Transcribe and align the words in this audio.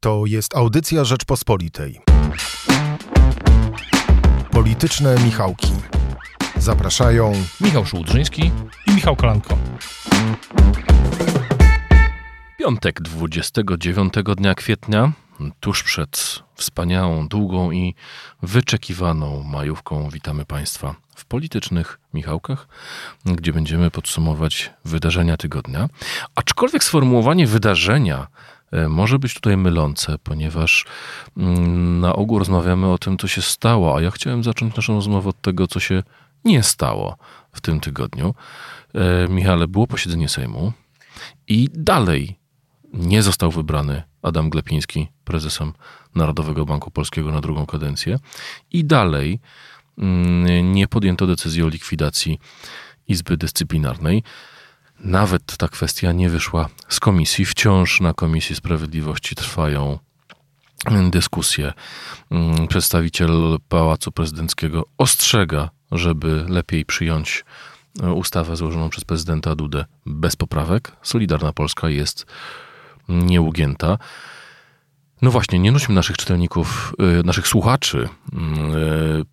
To 0.00 0.26
jest 0.26 0.56
audycja 0.56 1.04
Rzeczpospolitej. 1.04 2.00
Polityczne 4.50 5.16
Michałki. 5.24 5.72
Zapraszają 6.56 7.32
Michał 7.60 7.86
Szułdrzyński 7.86 8.50
i 8.86 8.90
Michał 8.94 9.16
Kolanko. 9.16 9.58
Piątek 12.58 13.00
29 13.00 14.12
dnia 14.36 14.54
kwietnia, 14.54 15.12
tuż 15.60 15.82
przed 15.82 16.42
wspaniałą, 16.54 17.28
długą 17.28 17.70
i 17.70 17.94
wyczekiwaną 18.42 19.42
majówką 19.42 20.10
witamy 20.10 20.44
Państwa 20.44 20.94
w 21.16 21.24
politycznych 21.24 22.00
Michałkach, 22.14 22.68
gdzie 23.24 23.52
będziemy 23.52 23.90
podsumować 23.90 24.70
wydarzenia 24.84 25.36
tygodnia. 25.36 25.88
Aczkolwiek 26.34 26.84
sformułowanie 26.84 27.46
wydarzenia 27.46 28.26
może 28.88 29.18
być 29.18 29.34
tutaj 29.34 29.56
mylące, 29.56 30.18
ponieważ 30.18 30.86
mm, 31.36 32.00
na 32.00 32.12
ogół 32.12 32.38
rozmawiamy 32.38 32.86
o 32.86 32.98
tym, 32.98 33.18
co 33.18 33.28
się 33.28 33.42
stało, 33.42 33.96
a 33.96 34.00
ja 34.00 34.10
chciałem 34.10 34.44
zacząć 34.44 34.76
naszą 34.76 34.94
rozmowę 34.94 35.28
od 35.28 35.40
tego, 35.40 35.66
co 35.66 35.80
się 35.80 36.02
nie 36.44 36.62
stało 36.62 37.16
w 37.52 37.60
tym 37.60 37.80
tygodniu. 37.80 38.34
E, 38.94 39.28
Michale, 39.28 39.68
było 39.68 39.86
posiedzenie 39.86 40.28
Sejmu 40.28 40.72
i 41.48 41.68
dalej 41.74 42.38
nie 42.92 43.22
został 43.22 43.50
wybrany 43.50 44.02
Adam 44.22 44.50
Glepiński 44.50 45.08
prezesem 45.24 45.72
Narodowego 46.14 46.66
Banku 46.66 46.90
Polskiego 46.90 47.32
na 47.32 47.40
drugą 47.40 47.66
kadencję 47.66 48.18
i 48.72 48.84
dalej 48.84 49.40
mm, 49.98 50.72
nie 50.72 50.88
podjęto 50.88 51.26
decyzji 51.26 51.62
o 51.62 51.68
likwidacji 51.68 52.38
Izby 53.08 53.36
Dyscyplinarnej. 53.36 54.22
Nawet 55.00 55.56
ta 55.56 55.68
kwestia 55.68 56.12
nie 56.12 56.28
wyszła 56.28 56.68
z 56.88 57.00
komisji. 57.00 57.44
Wciąż 57.44 58.00
na 58.00 58.14
Komisji 58.14 58.56
Sprawiedliwości 58.56 59.34
trwają 59.34 59.98
dyskusje. 61.10 61.72
Mm, 62.30 62.68
przedstawiciel 62.68 63.58
Pałacu 63.68 64.12
Prezydenckiego 64.12 64.84
ostrzega, 64.98 65.70
żeby 65.92 66.44
lepiej 66.48 66.84
przyjąć 66.84 67.44
e, 68.02 68.12
ustawę 68.12 68.56
złożoną 68.56 68.90
przez 68.90 69.04
prezydenta 69.04 69.54
Dudę 69.54 69.84
bez 70.06 70.36
poprawek. 70.36 70.92
Solidarna 71.02 71.52
Polska 71.52 71.88
jest 71.88 72.26
nieugięta. 73.08 73.98
No 75.22 75.30
właśnie, 75.30 75.58
nie 75.58 75.72
nuśmy 75.72 75.94
naszych 75.94 76.16
czytelników, 76.16 76.94
y, 77.20 77.24
naszych 77.24 77.48
słuchaczy 77.48 78.08
y, 78.32 78.38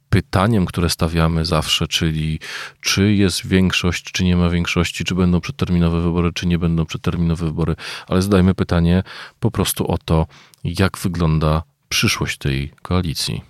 pytaniem, 0.09 0.65
które 0.65 0.89
stawiamy 0.89 1.45
zawsze, 1.45 1.87
czyli 1.87 2.39
czy 2.81 3.13
jest 3.13 3.47
większość, 3.47 4.03
czy 4.11 4.23
nie 4.23 4.35
ma 4.35 4.49
większości, 4.49 5.03
czy 5.03 5.15
będą 5.15 5.41
przedterminowe 5.41 6.01
wybory, 6.01 6.33
czy 6.33 6.47
nie 6.47 6.59
będą 6.59 6.85
przedterminowe 6.85 7.45
wybory, 7.45 7.75
ale 8.07 8.21
zadajmy 8.21 8.53
pytanie 8.53 9.03
po 9.39 9.51
prostu 9.51 9.87
o 9.91 9.97
to, 9.97 10.27
jak 10.63 10.97
wygląda 10.97 11.63
przyszłość 11.89 12.37
tej 12.37 12.71
koalicji. 12.81 13.41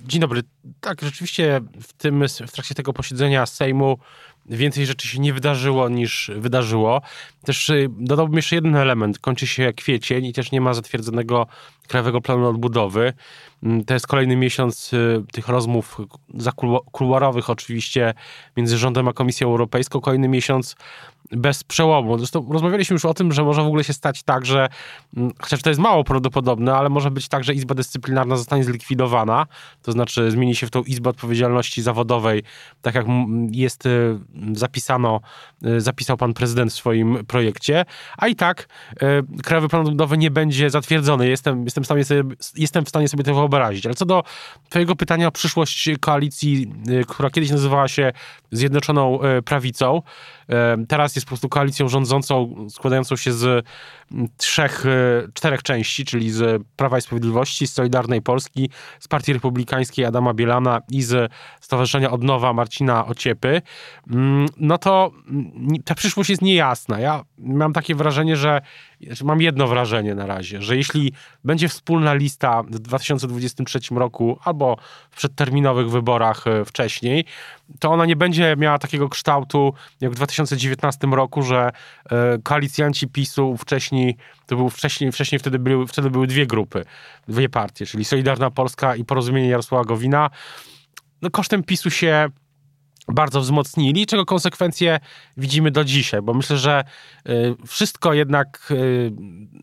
Dzień 0.00 0.20
dobry. 0.20 0.42
Tak, 0.80 1.00
rzeczywiście 1.02 1.60
w, 1.82 1.92
tym, 1.92 2.24
w 2.46 2.52
trakcie 2.52 2.74
tego 2.74 2.92
posiedzenia 2.92 3.46
Sejmu 3.46 3.98
więcej 4.56 4.86
rzeczy 4.86 5.08
się 5.08 5.18
nie 5.18 5.32
wydarzyło 5.32 5.88
niż 5.88 6.30
wydarzyło. 6.36 7.02
Też 7.44 7.68
y, 7.68 7.88
dodałbym 7.90 8.36
jeszcze 8.36 8.54
jeden 8.54 8.76
element. 8.76 9.18
Kończy 9.18 9.46
się 9.46 9.72
kwiecień 9.72 10.24
i 10.26 10.32
też 10.32 10.52
nie 10.52 10.60
ma 10.60 10.74
zatwierdzonego 10.74 11.46
Krajowego 11.88 12.20
Planu 12.20 12.48
Odbudowy. 12.48 13.12
Mm, 13.62 13.84
to 13.84 13.94
jest 13.94 14.06
kolejny 14.06 14.36
miesiąc 14.36 14.92
y, 14.92 15.24
tych 15.32 15.48
rozmów 15.48 16.00
zakuluarowych 16.34 17.50
oczywiście 17.50 18.14
między 18.56 18.78
rządem 18.78 19.08
a 19.08 19.12
Komisją 19.12 19.48
Europejską. 19.48 20.00
Kolejny 20.00 20.28
miesiąc 20.28 20.76
bez 21.32 21.64
przełomu. 21.64 22.18
Zresztą 22.18 22.46
rozmawialiśmy 22.50 22.94
już 22.94 23.04
o 23.04 23.14
tym, 23.14 23.32
że 23.32 23.44
może 23.44 23.62
w 23.62 23.66
ogóle 23.66 23.84
się 23.84 23.92
stać 23.92 24.22
tak, 24.22 24.46
że 24.46 24.68
mm, 25.16 25.32
chociaż 25.40 25.62
to 25.62 25.70
jest 25.70 25.80
mało 25.80 26.04
prawdopodobne, 26.04 26.74
ale 26.74 26.88
może 26.88 27.10
być 27.10 27.28
tak, 27.28 27.44
że 27.44 27.54
Izba 27.54 27.74
Dyscyplinarna 27.74 28.36
zostanie 28.36 28.64
zlikwidowana, 28.64 29.46
to 29.82 29.92
znaczy 29.92 30.30
zmieni 30.30 30.54
się 30.54 30.66
w 30.66 30.70
tą 30.70 30.82
Izbę 30.82 31.10
Odpowiedzialności 31.10 31.82
Zawodowej, 31.82 32.42
tak 32.82 32.94
jak 32.94 33.06
jest 33.50 33.86
y, 33.86 34.18
zapisano, 34.52 35.20
y, 35.66 35.80
zapisał 35.80 36.16
pan 36.16 36.34
prezydent 36.34 36.72
w 36.72 36.74
swoim 36.74 37.26
projekcie, 37.26 37.84
a 38.18 38.28
i 38.28 38.36
tak 38.36 38.68
Krajowy 39.44 39.68
Plan 39.68 39.82
Odbudowy 39.82 40.18
nie 40.18 40.30
będzie 40.30 40.70
zatwierdzony. 40.70 41.28
Jestem, 41.28 41.64
jestem, 41.64 41.84
w 41.84 41.86
stanie 41.86 42.04
sobie, 42.04 42.22
jestem 42.56 42.84
w 42.84 42.88
stanie 42.88 43.08
sobie 43.08 43.24
to 43.24 43.34
wyobrazić. 43.34 43.49
Ale 43.56 43.94
co 43.94 44.06
do 44.06 44.22
twojego 44.68 44.96
pytania 44.96 45.28
o 45.28 45.30
przyszłość 45.30 45.88
koalicji, 46.00 46.72
która 47.08 47.30
kiedyś 47.30 47.50
nazywała 47.50 47.88
się 47.88 48.12
Zjednoczoną 48.52 49.18
Prawicą, 49.44 50.02
teraz 50.88 51.16
jest 51.16 51.26
po 51.26 51.28
prostu 51.28 51.48
koalicją 51.48 51.88
rządzącą 51.88 52.66
składającą 52.70 53.16
się 53.16 53.32
z 53.32 53.66
trzech, 54.36 54.84
czterech 55.34 55.62
części, 55.62 56.04
czyli 56.04 56.30
z 56.30 56.62
Prawa 56.76 56.98
i 56.98 57.00
Sprawiedliwości, 57.00 57.66
z 57.66 57.72
Solidarnej 57.72 58.22
Polski, 58.22 58.70
z 59.00 59.08
Partii 59.08 59.32
Republikańskiej 59.32 60.04
Adama 60.04 60.34
Bielana 60.34 60.80
i 60.90 61.02
z 61.02 61.32
Stowarzyszenia 61.60 62.10
Odnowa 62.10 62.52
Marcina 62.52 63.06
Ociepy, 63.06 63.62
mm, 64.10 64.46
no 64.56 64.78
to 64.78 65.10
mm, 65.28 65.82
ta 65.84 65.94
przyszłość 65.94 66.30
jest 66.30 66.42
niejasna. 66.42 67.00
Ja 67.00 67.24
mam 67.38 67.72
takie 67.72 67.94
wrażenie, 67.94 68.36
że 68.36 68.60
mam 69.24 69.40
jedno 69.42 69.66
wrażenie 69.66 70.14
na 70.14 70.26
razie, 70.26 70.62
że 70.62 70.76
jeśli 70.76 71.12
będzie 71.44 71.68
wspólna 71.68 72.14
lista 72.14 72.62
w 72.62 72.78
2023 72.78 73.78
roku 73.90 74.38
albo 74.44 74.76
w 75.10 75.16
przedterminowych 75.16 75.90
wyborach 75.90 76.46
e, 76.46 76.64
wcześniej, 76.64 77.24
to 77.78 77.90
ona 77.90 78.06
nie 78.06 78.16
będzie 78.16 78.54
miała 78.58 78.78
takiego 78.78 79.08
kształtu 79.08 79.74
jak 80.00 80.12
w 80.12 80.14
2019 80.14 81.06
roku, 81.06 81.42
że 81.42 81.70
e, 82.10 82.38
koalicjanci 82.42 83.08
PiSu 83.08 83.56
wcześniej, 83.56 84.16
to 84.46 84.56
był 84.56 84.70
wcześniej, 84.70 85.12
wcześniej 85.12 85.38
wtedy, 85.38 85.58
były, 85.58 85.86
wtedy 85.86 86.10
były 86.10 86.26
dwie 86.26 86.46
grupy, 86.46 86.84
dwie 87.28 87.48
partie, 87.48 87.86
czyli 87.86 88.04
Solidarna 88.04 88.50
Polska 88.50 88.96
i 88.96 89.04
Porozumienie 89.04 89.48
Jarosława 89.48 89.84
Gowina. 89.84 90.30
No, 91.22 91.30
kosztem 91.30 91.62
PiSu 91.62 91.90
się 91.90 92.28
bardzo 93.12 93.40
wzmocnili, 93.40 94.06
czego 94.06 94.24
konsekwencje 94.24 95.00
widzimy 95.36 95.70
do 95.70 95.84
dzisiaj, 95.84 96.22
bo 96.22 96.34
myślę, 96.34 96.58
że 96.58 96.84
y, 97.28 97.54
wszystko 97.66 98.12
jednak, 98.12 98.68
y, 98.70 99.12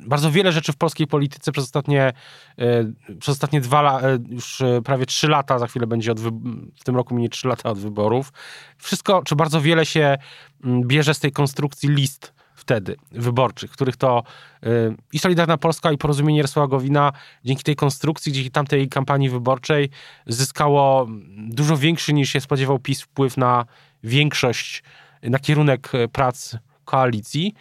bardzo 0.07 0.31
wiele 0.31 0.51
rzeczy 0.51 0.73
w 0.73 0.77
polskiej 0.77 1.07
polityce 1.07 1.51
przez 1.51 1.63
ostatnie, 1.63 2.13
y, 2.59 3.15
przez 3.19 3.33
ostatnie 3.33 3.61
dwa, 3.61 4.01
już 4.29 4.63
prawie 4.85 5.05
trzy 5.05 5.27
lata, 5.27 5.59
za 5.59 5.67
chwilę 5.67 5.87
będzie 5.87 6.11
od, 6.11 6.19
w 6.19 6.83
tym 6.83 6.95
roku 6.95 7.15
minie 7.15 7.29
trzy 7.29 7.47
lata 7.47 7.69
od 7.69 7.79
wyborów, 7.79 8.33
wszystko, 8.77 9.23
czy 9.23 9.35
bardzo 9.35 9.61
wiele 9.61 9.85
się 9.85 10.17
mm, 10.63 10.87
bierze 10.87 11.13
z 11.13 11.19
tej 11.19 11.31
konstrukcji 11.31 11.89
list 11.89 12.36
wtedy 12.57 12.95
wyborczych, 13.11 13.71
których 13.71 13.97
to 13.97 14.23
y, 14.63 14.95
i 15.13 15.19
Solidarna 15.19 15.57
Polska 15.57 15.91
i 15.91 15.97
Porozumienie 15.97 16.37
Jarosława 16.37 16.67
Gowina 16.67 17.11
dzięki 17.45 17.63
tej 17.63 17.75
konstrukcji, 17.75 18.31
dzięki 18.31 18.51
tamtej 18.51 18.89
kampanii 18.89 19.29
wyborczej 19.29 19.89
zyskało 20.27 21.07
dużo 21.37 21.77
większy 21.77 22.13
niż 22.13 22.29
się 22.29 22.41
spodziewał 22.41 22.79
PiS 22.79 23.01
wpływ 23.01 23.37
na 23.37 23.65
większość, 24.03 24.83
na 25.23 25.39
kierunek 25.39 25.91
prac 26.11 26.57
koalicji. 26.85 27.53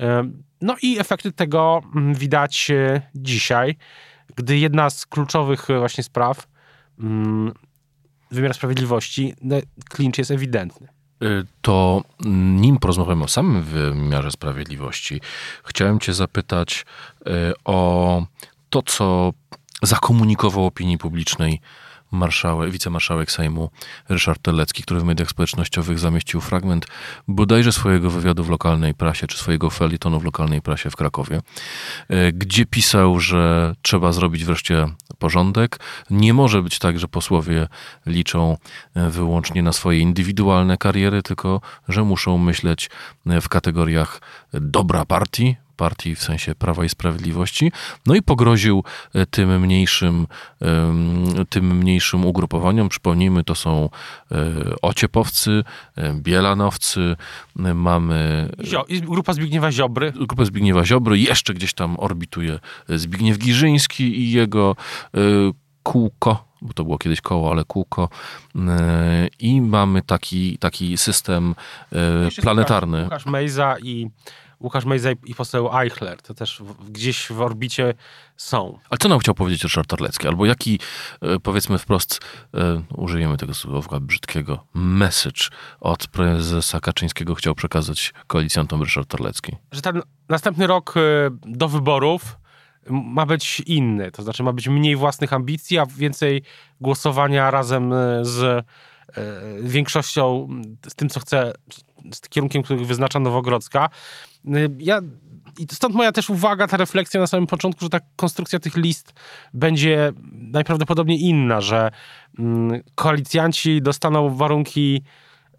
Y, 0.00 0.04
no 0.60 0.76
i 0.82 0.98
efekty 0.98 1.32
tego 1.32 1.82
mm, 1.96 2.14
widać 2.14 2.70
y, 2.70 3.02
dzisiaj, 3.14 3.76
gdy 4.36 4.58
jedna 4.58 4.90
z 4.90 5.06
kluczowych 5.06 5.66
właśnie 5.78 6.04
spraw 6.04 6.48
mm, 6.98 7.52
wymiar 8.30 8.54
sprawiedliwości, 8.54 9.34
no, 9.42 9.56
klincz 9.90 10.18
jest 10.18 10.30
ewidentny. 10.30 10.93
Y, 11.24 11.46
to 11.62 12.02
nim 12.24 12.78
porozmawiamy 12.78 13.24
o 13.24 13.28
samym 13.28 13.62
wymiarze 13.62 14.30
sprawiedliwości, 14.30 15.20
chciałem 15.64 16.00
Cię 16.00 16.14
zapytać 16.14 16.86
y, 17.20 17.30
o 17.64 18.26
to, 18.70 18.82
co 18.82 19.32
zakomunikował 19.82 20.66
opinii 20.66 20.98
publicznej 20.98 21.60
marszałek, 22.14 22.70
wicemarszałek 22.70 23.32
Sejmu 23.32 23.70
Ryszard 24.08 24.42
Telecki, 24.42 24.82
który 24.82 25.00
w 25.00 25.04
mediach 25.04 25.30
społecznościowych 25.30 25.98
zamieścił 25.98 26.40
fragment 26.40 26.86
bodajże 27.28 27.72
swojego 27.72 28.10
wywiadu 28.10 28.44
w 28.44 28.50
lokalnej 28.50 28.94
prasie, 28.94 29.26
czy 29.26 29.38
swojego 29.38 29.70
felietonu 29.70 30.20
w 30.20 30.24
lokalnej 30.24 30.62
prasie 30.62 30.90
w 30.90 30.96
Krakowie, 30.96 31.40
e, 32.08 32.32
gdzie 32.32 32.66
pisał, 32.66 33.20
że 33.20 33.74
trzeba 33.82 34.12
zrobić 34.12 34.44
wreszcie 34.44 34.88
porządek. 35.24 35.78
Nie 36.10 36.34
może 36.34 36.62
być 36.62 36.78
tak, 36.78 36.98
że 36.98 37.08
posłowie 37.08 37.68
liczą 38.06 38.56
e, 38.94 39.10
wyłącznie 39.10 39.62
na 39.62 39.72
swoje 39.72 39.98
indywidualne 39.98 40.76
kariery, 40.76 41.22
tylko 41.22 41.60
że 41.88 42.04
muszą 42.04 42.38
myśleć 42.38 42.90
e, 43.26 43.40
w 43.40 43.48
kategoriach 43.48 44.20
dobra 44.52 45.04
partii, 45.04 45.56
partii 45.76 46.14
w 46.14 46.22
sensie 46.22 46.54
Prawa 46.54 46.84
i 46.84 46.88
Sprawiedliwości, 46.88 47.72
no 48.06 48.14
i 48.14 48.22
pogroził 48.22 48.84
e, 49.14 49.26
tym 49.26 49.60
mniejszym, 49.60 50.26
tym 51.48 51.78
mniejszym 51.78 52.24
ugrupowaniom. 52.24 52.88
Przypomnijmy, 52.88 53.44
to 53.44 53.54
są 53.54 53.88
e, 54.32 54.36
ociepowcy, 54.82 55.64
e, 55.96 56.14
bielanowcy, 56.14 57.16
mamy... 57.56 58.48
Zio, 58.64 58.84
grupa 59.02 59.32
Zbigniewa 59.32 59.72
Ziobry. 59.72 60.12
Grupa 60.12 60.44
Zbigniewa 60.44 60.84
Ziobry, 60.84 61.18
jeszcze 61.18 61.54
gdzieś 61.54 61.74
tam 61.74 61.96
orbituje 62.00 62.58
Zbigniew 62.88 63.38
Giżyński 63.38 64.20
i 64.20 64.32
jego 64.32 64.76
kółko, 65.82 66.44
bo 66.62 66.72
to 66.72 66.84
było 66.84 66.98
kiedyś 66.98 67.20
koło, 67.20 67.50
ale 67.50 67.64
kółko. 67.64 68.08
I 69.38 69.60
mamy 69.60 70.02
taki, 70.02 70.58
taki 70.58 70.96
system 70.96 71.54
planetarny. 72.42 73.02
Łukasz, 73.02 73.26
Łukasz 73.26 73.32
Mejza 73.32 73.76
i 73.82 74.10
Łukasz 74.60 74.84
Mejza 74.84 75.10
i 75.24 75.34
poseł 75.34 75.78
Eichler. 75.78 76.22
To 76.22 76.34
też 76.34 76.62
w, 76.62 76.90
gdzieś 76.90 77.32
w 77.32 77.40
orbicie 77.40 77.94
są. 78.36 78.78
Ale 78.90 78.98
co 78.98 79.08
nam 79.08 79.18
chciał 79.18 79.34
powiedzieć 79.34 79.62
Ryszard 79.62 79.88
Terlecki? 79.88 80.28
Albo 80.28 80.46
jaki, 80.46 80.80
e, 81.22 81.40
powiedzmy 81.40 81.78
wprost, 81.78 82.20
e, 82.54 82.82
użyjemy 82.96 83.36
tego 83.36 83.54
słowa 83.54 84.00
brzydkiego, 84.00 84.66
message 84.74 85.42
od 85.80 86.06
prezesa 86.06 86.80
Kaczyńskiego 86.80 87.34
chciał 87.34 87.54
przekazać 87.54 88.12
koalicjantom 88.26 88.82
Ryszard 88.82 89.08
Terlecki? 89.08 89.56
Że 89.72 89.82
ten 89.82 90.02
następny 90.28 90.66
rok 90.66 90.94
e, 90.96 91.00
do 91.46 91.68
wyborów 91.68 92.38
ma 92.90 93.26
być 93.26 93.60
inny. 93.60 94.10
To 94.10 94.22
znaczy 94.22 94.42
ma 94.42 94.52
być 94.52 94.68
mniej 94.68 94.96
własnych 94.96 95.32
ambicji, 95.32 95.78
a 95.78 95.86
więcej 95.86 96.42
głosowania 96.80 97.50
razem 97.50 97.94
z 98.22 98.66
większością, 99.60 100.48
z 100.88 100.94
tym, 100.94 101.08
co 101.08 101.20
chce, 101.20 101.52
z 102.12 102.20
kierunkiem, 102.20 102.62
który 102.62 102.84
wyznacza 102.84 103.20
Nowogrodzka. 103.20 103.90
Ja 104.78 105.00
i 105.58 105.66
stąd 105.72 105.94
moja 105.94 106.12
też 106.12 106.30
uwaga, 106.30 106.66
ta 106.66 106.76
refleksja 106.76 107.20
na 107.20 107.26
samym 107.26 107.46
początku, 107.46 107.84
że 107.84 107.88
ta 107.88 108.00
konstrukcja 108.16 108.58
tych 108.58 108.76
list 108.76 109.12
będzie 109.54 110.12
najprawdopodobniej 110.32 111.20
inna, 111.20 111.60
że 111.60 111.90
mm, 112.38 112.82
koalicjanci 112.94 113.82
dostaną 113.82 114.36
warunki 114.36 115.02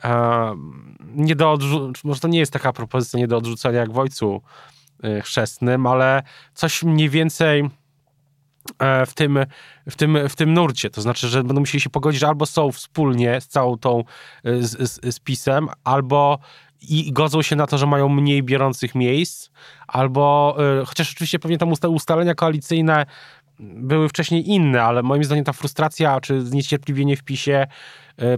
e, 0.03 0.55
nie 1.15 1.35
do 1.35 1.51
odrzucenia, 1.51 1.93
może 2.03 2.19
to 2.19 2.27
nie 2.27 2.39
jest 2.39 2.53
taka 2.53 2.73
propozycja 2.73 3.19
nie 3.19 3.27
do 3.27 3.37
odrzucenia 3.37 3.79
jak 3.79 3.91
w 3.91 3.97
Ojcu 3.97 4.41
e, 5.03 5.21
Chrzestnym, 5.21 5.87
ale 5.87 6.23
coś 6.53 6.83
mniej 6.83 7.09
więcej 7.09 7.59
e, 7.61 7.69
w 9.05 9.13
tym, 9.13 9.39
w, 9.89 9.95
tym, 9.95 10.17
w 10.29 10.35
tym 10.35 10.53
nurcie. 10.53 10.89
To 10.89 11.01
znaczy, 11.01 11.27
że 11.27 11.43
będą 11.43 11.59
musieli 11.59 11.81
się 11.81 11.89
pogodzić, 11.89 12.21
że 12.21 12.27
albo 12.27 12.45
są 12.45 12.71
wspólnie 12.71 13.41
z 13.41 13.47
całą 13.47 13.77
tą 13.77 14.03
e, 14.43 14.61
z, 14.61 14.91
z, 14.91 15.15
z 15.15 15.19
pisem, 15.19 15.69
albo 15.83 16.39
i 16.89 17.13
godzą 17.13 17.41
się 17.41 17.55
na 17.55 17.67
to, 17.67 17.77
że 17.77 17.85
mają 17.87 18.09
mniej 18.09 18.43
biorących 18.43 18.95
miejsc, 18.95 19.49
albo 19.87 20.55
y, 20.81 20.85
chociaż 20.85 21.11
oczywiście 21.11 21.39
pewnie 21.39 21.57
tam 21.57 21.71
ustalenia 21.89 22.35
koalicyjne 22.35 23.05
były 23.59 24.09
wcześniej 24.09 24.49
inne, 24.49 24.83
ale 24.83 25.03
moim 25.03 25.23
zdaniem 25.23 25.45
ta 25.45 25.53
frustracja 25.53 26.21
czy 26.21 26.41
zniecierpliwienie 26.41 27.17
w 27.17 27.23
PiSie 27.23 27.51
E, 27.51 27.67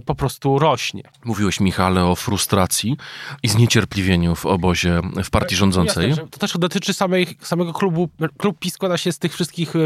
po 0.04 0.14
prostu 0.14 0.58
rośnie. 0.58 1.02
Mówiłeś, 1.24 1.60
Michale, 1.60 2.04
o 2.04 2.14
frustracji 2.16 2.96
i 3.42 3.48
zniecierpliwieniu 3.48 4.34
w 4.34 4.46
obozie, 4.46 5.00
w 5.24 5.30
partii 5.30 5.56
rządzącej. 5.56 6.08
Jasne, 6.08 6.28
to 6.28 6.38
też 6.38 6.58
dotyczy 6.58 6.94
samej, 6.94 7.26
samego 7.40 7.72
klubu. 7.72 8.08
Klub 8.36 8.58
PiS 8.58 8.74
składa 8.74 8.96
się 8.96 9.12
z 9.12 9.18
tych 9.18 9.32
wszystkich, 9.32 9.76
e, 9.76 9.78
e, 9.78 9.84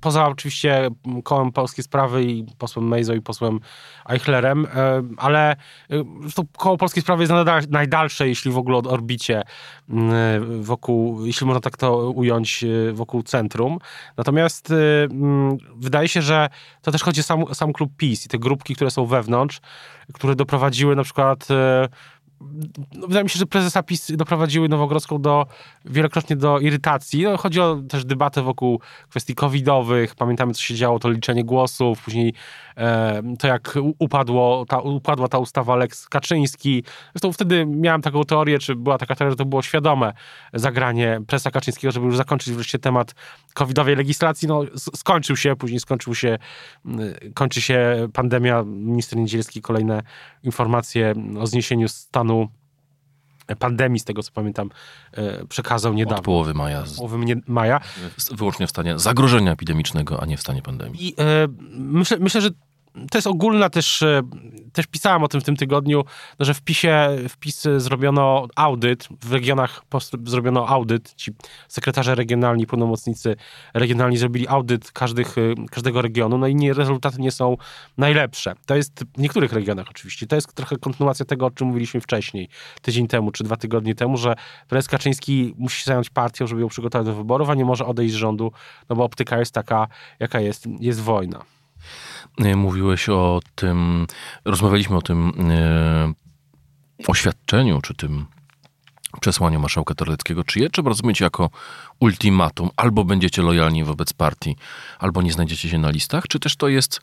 poza 0.00 0.26
oczywiście 0.28 0.90
kołem 1.24 1.52
Polskie 1.52 1.82
Sprawy 1.82 2.24
i 2.24 2.44
posłem 2.58 2.88
Mejzo 2.88 3.14
i 3.14 3.20
posłem 3.20 3.60
Eichlerem, 4.08 4.66
ale 5.16 5.56
to 6.34 6.42
koło 6.56 6.76
Polskie 6.76 7.00
Sprawy 7.00 7.22
jest 7.22 7.70
najdalsze, 7.70 8.28
jeśli 8.28 8.50
w 8.50 8.58
ogóle 8.58 8.76
od 8.76 8.86
orbicie 8.86 9.42
wokół, 10.60 11.26
jeśli 11.26 11.46
można 11.46 11.60
tak 11.60 11.76
to 11.76 12.10
ująć, 12.10 12.64
wokół 12.92 13.22
centrum. 13.22 13.78
Natomiast 14.16 14.72
wydaje 15.76 16.08
się, 16.08 16.22
że 16.22 16.48
to 16.82 16.92
też 16.92 17.02
chodzi 17.02 17.20
o 17.20 17.24
sam, 17.24 17.54
sam 17.54 17.72
klub 17.72 17.90
PiS 17.96 18.26
i 18.26 18.28
te 18.28 18.38
grupki, 18.38 18.74
które 18.74 18.90
są 18.90 19.06
wewnątrz, 19.12 19.60
które 20.12 20.34
doprowadziły 20.34 20.96
na 20.96 21.04
przykład 21.04 21.50
e, 21.50 21.88
no, 22.94 23.06
wydaje 23.06 23.24
mi 23.24 23.30
się, 23.30 23.38
że 23.38 23.46
prezesa 23.46 23.82
PiS 23.82 24.12
doprowadziły 24.16 24.68
Nowogrodzką 24.68 25.22
do, 25.22 25.46
wielokrotnie 25.84 26.36
do 26.36 26.58
irytacji. 26.58 27.22
No, 27.22 27.36
chodzi 27.36 27.60
o 27.60 27.82
też 27.88 28.04
debatę 28.04 28.42
wokół 28.42 28.80
kwestii 29.08 29.34
covidowych. 29.34 30.14
Pamiętamy, 30.14 30.54
co 30.54 30.60
się 30.60 30.74
działo, 30.74 30.98
to 30.98 31.10
liczenie 31.10 31.44
głosów, 31.44 32.02
później 32.02 32.34
e, 32.76 33.22
to, 33.38 33.46
jak 33.46 33.78
upadło, 33.98 34.64
ta, 34.68 34.78
upadła 34.78 35.28
ta 35.28 35.38
ustawa 35.38 35.76
Lex 35.76 36.08
Kaczyński. 36.08 36.84
Zresztą 37.12 37.32
wtedy 37.32 37.66
miałem 37.66 38.02
taką 38.02 38.24
teorię, 38.24 38.58
czy 38.58 38.74
była 38.74 38.98
taka 38.98 39.16
teoria, 39.16 39.30
że 39.30 39.36
to 39.36 39.44
było 39.44 39.62
świadome 39.62 40.12
zagranie 40.52 41.20
prezesa 41.26 41.50
Kaczyńskiego, 41.50 41.92
żeby 41.92 42.06
już 42.06 42.16
zakończyć 42.16 42.54
wreszcie 42.54 42.78
temat 42.78 43.14
covidowej 43.54 43.96
legislacji. 43.96 44.48
No, 44.48 44.62
skończył 44.76 45.36
się, 45.36 45.56
później 45.56 45.80
skończył 45.80 46.14
się, 46.14 46.38
kończy 47.34 47.60
się 47.60 48.08
pandemia. 48.12 48.62
Minister 48.66 49.18
Niedzielski 49.18 49.62
kolejne 49.62 50.02
informacje 50.42 51.14
o 51.40 51.46
zniesieniu 51.46 51.88
stanu 51.88 52.31
pandemii, 53.58 54.00
z 54.00 54.04
tego 54.04 54.22
co 54.22 54.32
pamiętam, 54.32 54.70
e, 55.12 55.46
przekazał 55.46 55.94
niedawno. 55.94 56.18
Od 56.18 56.24
połowy 56.24 56.54
maja. 56.54 56.80
Od 56.80 56.96
połowy 56.96 57.18
maja. 57.46 57.80
Wyłącznie 58.32 58.66
w 58.66 58.70
stanie 58.70 58.98
zagrożenia 58.98 59.52
epidemicznego, 59.52 60.22
a 60.22 60.26
nie 60.26 60.36
w 60.36 60.40
stanie 60.40 60.62
pandemii. 60.62 61.08
I 61.08 61.14
e, 61.18 61.48
myślę, 61.72 62.16
myślę, 62.20 62.40
że 62.40 62.50
to 63.10 63.18
jest 63.18 63.26
ogólna 63.26 63.70
też, 63.70 64.02
e, 64.02 64.22
też 64.72 64.86
pisałem 64.86 65.22
o 65.22 65.28
tym 65.28 65.40
w 65.40 65.44
tym 65.44 65.56
tygodniu, 65.56 66.04
no, 66.38 66.44
że 66.44 66.54
w 66.54 66.62
PiSie, 66.62 67.08
w 67.28 67.36
PiS 67.36 67.68
zrobiono 67.76 68.48
audyt, 68.56 69.08
w 69.20 69.32
regionach 69.32 69.84
zrobiono 70.24 70.68
audyt, 70.68 71.14
ci 71.14 71.32
sekretarze 71.68 72.14
regionalni, 72.14 72.66
pełnomocnicy 72.66 73.36
regionalni 73.74 74.16
zrobili 74.16 74.48
audyt 74.48 74.92
każdych, 74.92 75.38
e, 75.38 75.40
każdego 75.70 76.02
regionu, 76.02 76.38
no 76.38 76.46
i 76.46 76.54
nie, 76.54 76.74
rezultaty 76.74 77.20
nie 77.20 77.30
są 77.30 77.56
najlepsze. 77.98 78.54
To 78.66 78.76
jest 78.76 79.04
w 79.16 79.18
niektórych 79.18 79.52
regionach 79.52 79.86
oczywiście, 79.90 80.26
to 80.26 80.36
jest 80.36 80.54
trochę 80.54 80.76
kontynuacja 80.76 81.24
tego, 81.26 81.46
o 81.46 81.50
czym 81.50 81.66
mówiliśmy 81.66 82.00
wcześniej, 82.00 82.48
tydzień 82.82 83.08
temu, 83.08 83.32
czy 83.32 83.44
dwa 83.44 83.56
tygodnie 83.56 83.94
temu, 83.94 84.16
że 84.16 84.34
prezes 84.68 84.88
Kaczyński 84.88 85.54
musi 85.58 85.78
się 85.78 85.84
zająć 85.84 86.10
partią, 86.10 86.46
żeby 86.46 86.60
ją 86.60 86.68
przygotować 86.68 87.06
do 87.06 87.14
wyborów, 87.14 87.50
a 87.50 87.54
nie 87.54 87.64
może 87.64 87.86
odejść 87.86 88.14
z 88.14 88.16
rządu, 88.16 88.52
no 88.88 88.96
bo 88.96 89.04
optyka 89.04 89.38
jest 89.38 89.54
taka, 89.54 89.88
jaka 90.20 90.40
jest, 90.40 90.66
jest 90.80 91.00
wojna. 91.00 91.44
E, 92.38 92.56
mówiłeś 92.56 93.08
o 93.08 93.40
tym, 93.54 94.06
rozmawialiśmy 94.44 94.96
o 94.96 95.02
tym 95.02 95.32
e, 95.50 96.12
oświadczeniu, 97.06 97.80
czy 97.80 97.94
tym 97.94 98.26
przesłaniu 99.20 99.60
marszałka 99.60 99.94
Terleckiego. 99.94 100.44
Czy 100.44 100.60
je 100.60 100.70
trzeba 100.70 100.88
rozumieć 100.88 101.20
jako 101.20 101.50
ultimatum? 102.00 102.70
Albo 102.76 103.04
będziecie 103.04 103.42
lojalni 103.42 103.84
wobec 103.84 104.12
partii, 104.12 104.56
albo 104.98 105.22
nie 105.22 105.32
znajdziecie 105.32 105.68
się 105.68 105.78
na 105.78 105.90
listach, 105.90 106.24
czy 106.28 106.38
też 106.38 106.56
to 106.56 106.68
jest 106.68 107.00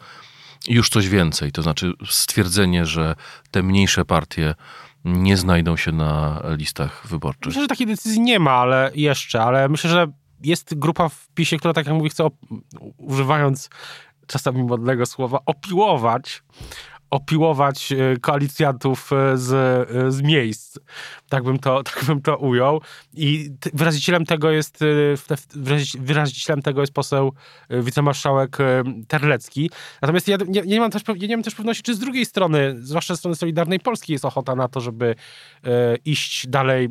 już 0.68 0.90
coś 0.90 1.08
więcej? 1.08 1.52
To 1.52 1.62
znaczy 1.62 1.94
stwierdzenie, 2.10 2.86
że 2.86 3.16
te 3.52 3.64
mniejsze 3.64 4.06
partie 4.06 4.56
nie 5.06 5.38
znajdą 5.38 5.78
się 5.78 5.92
na 5.92 6.42
listach 6.58 7.08
wyborczych. 7.08 7.46
Myślę, 7.46 7.62
że 7.62 7.68
takiej 7.68 7.88
decyzji 7.88 8.22
nie 8.22 8.40
ma, 8.40 8.52
ale 8.52 8.92
jeszcze, 8.96 9.44
ale 9.44 9.70
myślę, 9.70 9.90
że 9.90 10.08
jest 10.44 10.76
grupa 10.76 11.10
w 11.10 11.28
PiSie, 11.34 11.58
która 11.58 11.74
tak 11.74 11.86
jak 11.86 11.96
mówię, 11.96 12.10
chce, 12.10 12.28
używając 12.98 13.70
czasami 14.30 14.64
modnego 14.64 15.06
słowa, 15.06 15.40
opiłować 15.46 16.44
opiłować 17.10 17.92
e, 17.92 18.18
koalicjantów 18.22 19.14
e, 19.14 19.38
z, 19.38 19.52
e, 19.52 20.12
z 20.12 20.22
miejsc. 20.22 20.80
Tak 21.30 21.44
bym, 21.44 21.60
to, 21.60 21.84
tak 21.94 22.06
bym 22.06 22.22
to 22.22 22.38
ujął. 22.38 22.82
I 23.14 23.50
wyrazicielem 23.74 24.26
tego 24.26 24.52
jest 24.52 24.80
wyrazicielem 26.00 26.62
tego 26.62 26.82
jest 26.82 26.94
poseł 26.94 27.34
wicemarszałek 27.70 28.58
Terlecki. 29.08 29.72
Natomiast 30.02 30.28
ja 30.28 30.38
nie, 30.48 30.62
nie, 30.62 30.80
mam 30.80 30.92
też, 30.92 31.04
nie 31.20 31.38
mam 31.38 31.44
też 31.44 31.56
pewności, 31.56 31.84
czy 31.84 31.96
z 31.96 32.00
drugiej 32.00 32.26
strony, 32.26 32.76
zwłaszcza 32.80 33.14
ze 33.14 33.18
strony 33.18 33.36
Solidarnej 33.36 33.80
Polski 33.80 34.14
jest 34.14 34.26
ochota 34.26 34.56
na 34.56 34.68
to, 34.68 34.82
żeby 34.82 35.16
iść 36.06 36.48
dalej, 36.48 36.90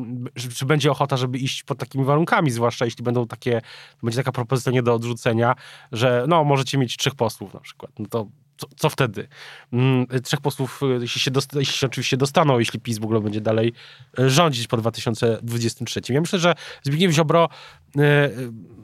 czy 0.55 0.67
będzie 0.67 0.91
ochota, 0.91 1.17
żeby 1.17 1.39
iść 1.39 1.63
pod 1.63 1.79
takimi 1.79 2.05
warunkami, 2.05 2.51
zwłaszcza 2.51 2.85
jeśli 2.85 3.05
będą 3.05 3.27
takie, 3.27 3.61
będzie 4.03 4.19
taka 4.19 4.33
propozycja 4.33 4.73
nie 4.73 4.83
do 4.83 4.95
odrzucenia, 4.95 5.55
że 5.93 6.25
no, 6.29 6.45
możecie 6.45 6.79
mieć 6.79 6.97
trzech 6.97 7.15
posłów 7.15 7.55
na 7.55 7.61
przykład. 7.61 7.93
No 7.99 8.07
to 8.07 8.27
co, 8.59 8.67
co 8.77 8.91
wtedy? 8.91 9.29
Mm, 9.73 10.07
trzech 10.25 10.41
posłów, 10.41 10.81
y, 10.83 10.99
jeśli 11.01 11.21
się, 11.21 11.31
dosta, 11.31 11.59
jeśli 11.59 11.75
się 11.75 11.87
oczywiście 11.87 12.17
dostaną, 12.17 12.59
jeśli 12.59 12.81
PiS 12.81 12.99
w 12.99 13.05
ogóle 13.05 13.21
będzie 13.21 13.41
dalej 13.41 13.73
y, 14.19 14.31
rządzić 14.31 14.67
po 14.67 14.77
2023. 14.77 16.01
Ja 16.09 16.21
myślę, 16.21 16.39
że 16.39 16.55
Zbigniew 16.83 17.13
Ziobro 17.13 17.49
y, 17.97 18.01